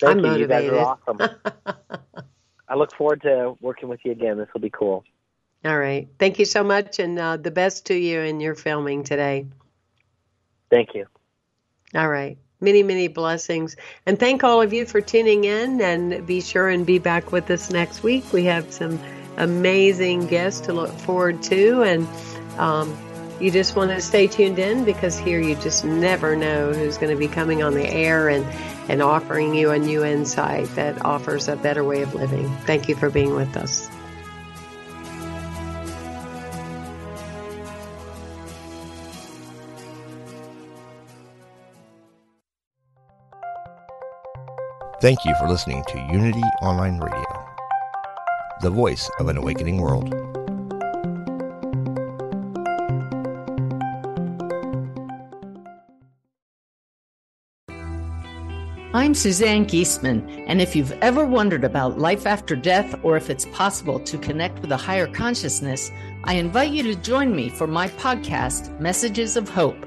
[0.00, 0.32] Thank I'm you.
[0.32, 0.72] You guys motivated.
[0.72, 1.20] are awesome.
[2.68, 4.38] I look forward to working with you again.
[4.38, 5.04] This will be cool.
[5.64, 9.04] All right, thank you so much, and uh, the best to you in your filming
[9.04, 9.46] today.
[10.70, 11.06] Thank you.
[11.94, 12.38] All right.
[12.60, 13.76] Many, many blessings.
[14.06, 17.50] And thank all of you for tuning in and be sure and be back with
[17.50, 18.32] us next week.
[18.32, 18.98] We have some
[19.36, 21.82] amazing guests to look forward to.
[21.82, 22.08] And
[22.58, 22.96] um,
[23.40, 27.12] you just want to stay tuned in because here you just never know who's going
[27.12, 28.44] to be coming on the air and,
[28.88, 32.48] and offering you a new insight that offers a better way of living.
[32.64, 33.90] Thank you for being with us.
[45.06, 47.46] Thank you for listening to Unity Online Radio,
[48.60, 50.12] the voice of an awakening world.
[58.92, 63.46] I'm Suzanne Giesemann, and if you've ever wondered about life after death or if it's
[63.52, 65.92] possible to connect with a higher consciousness,
[66.24, 69.86] I invite you to join me for my podcast, Messages of Hope.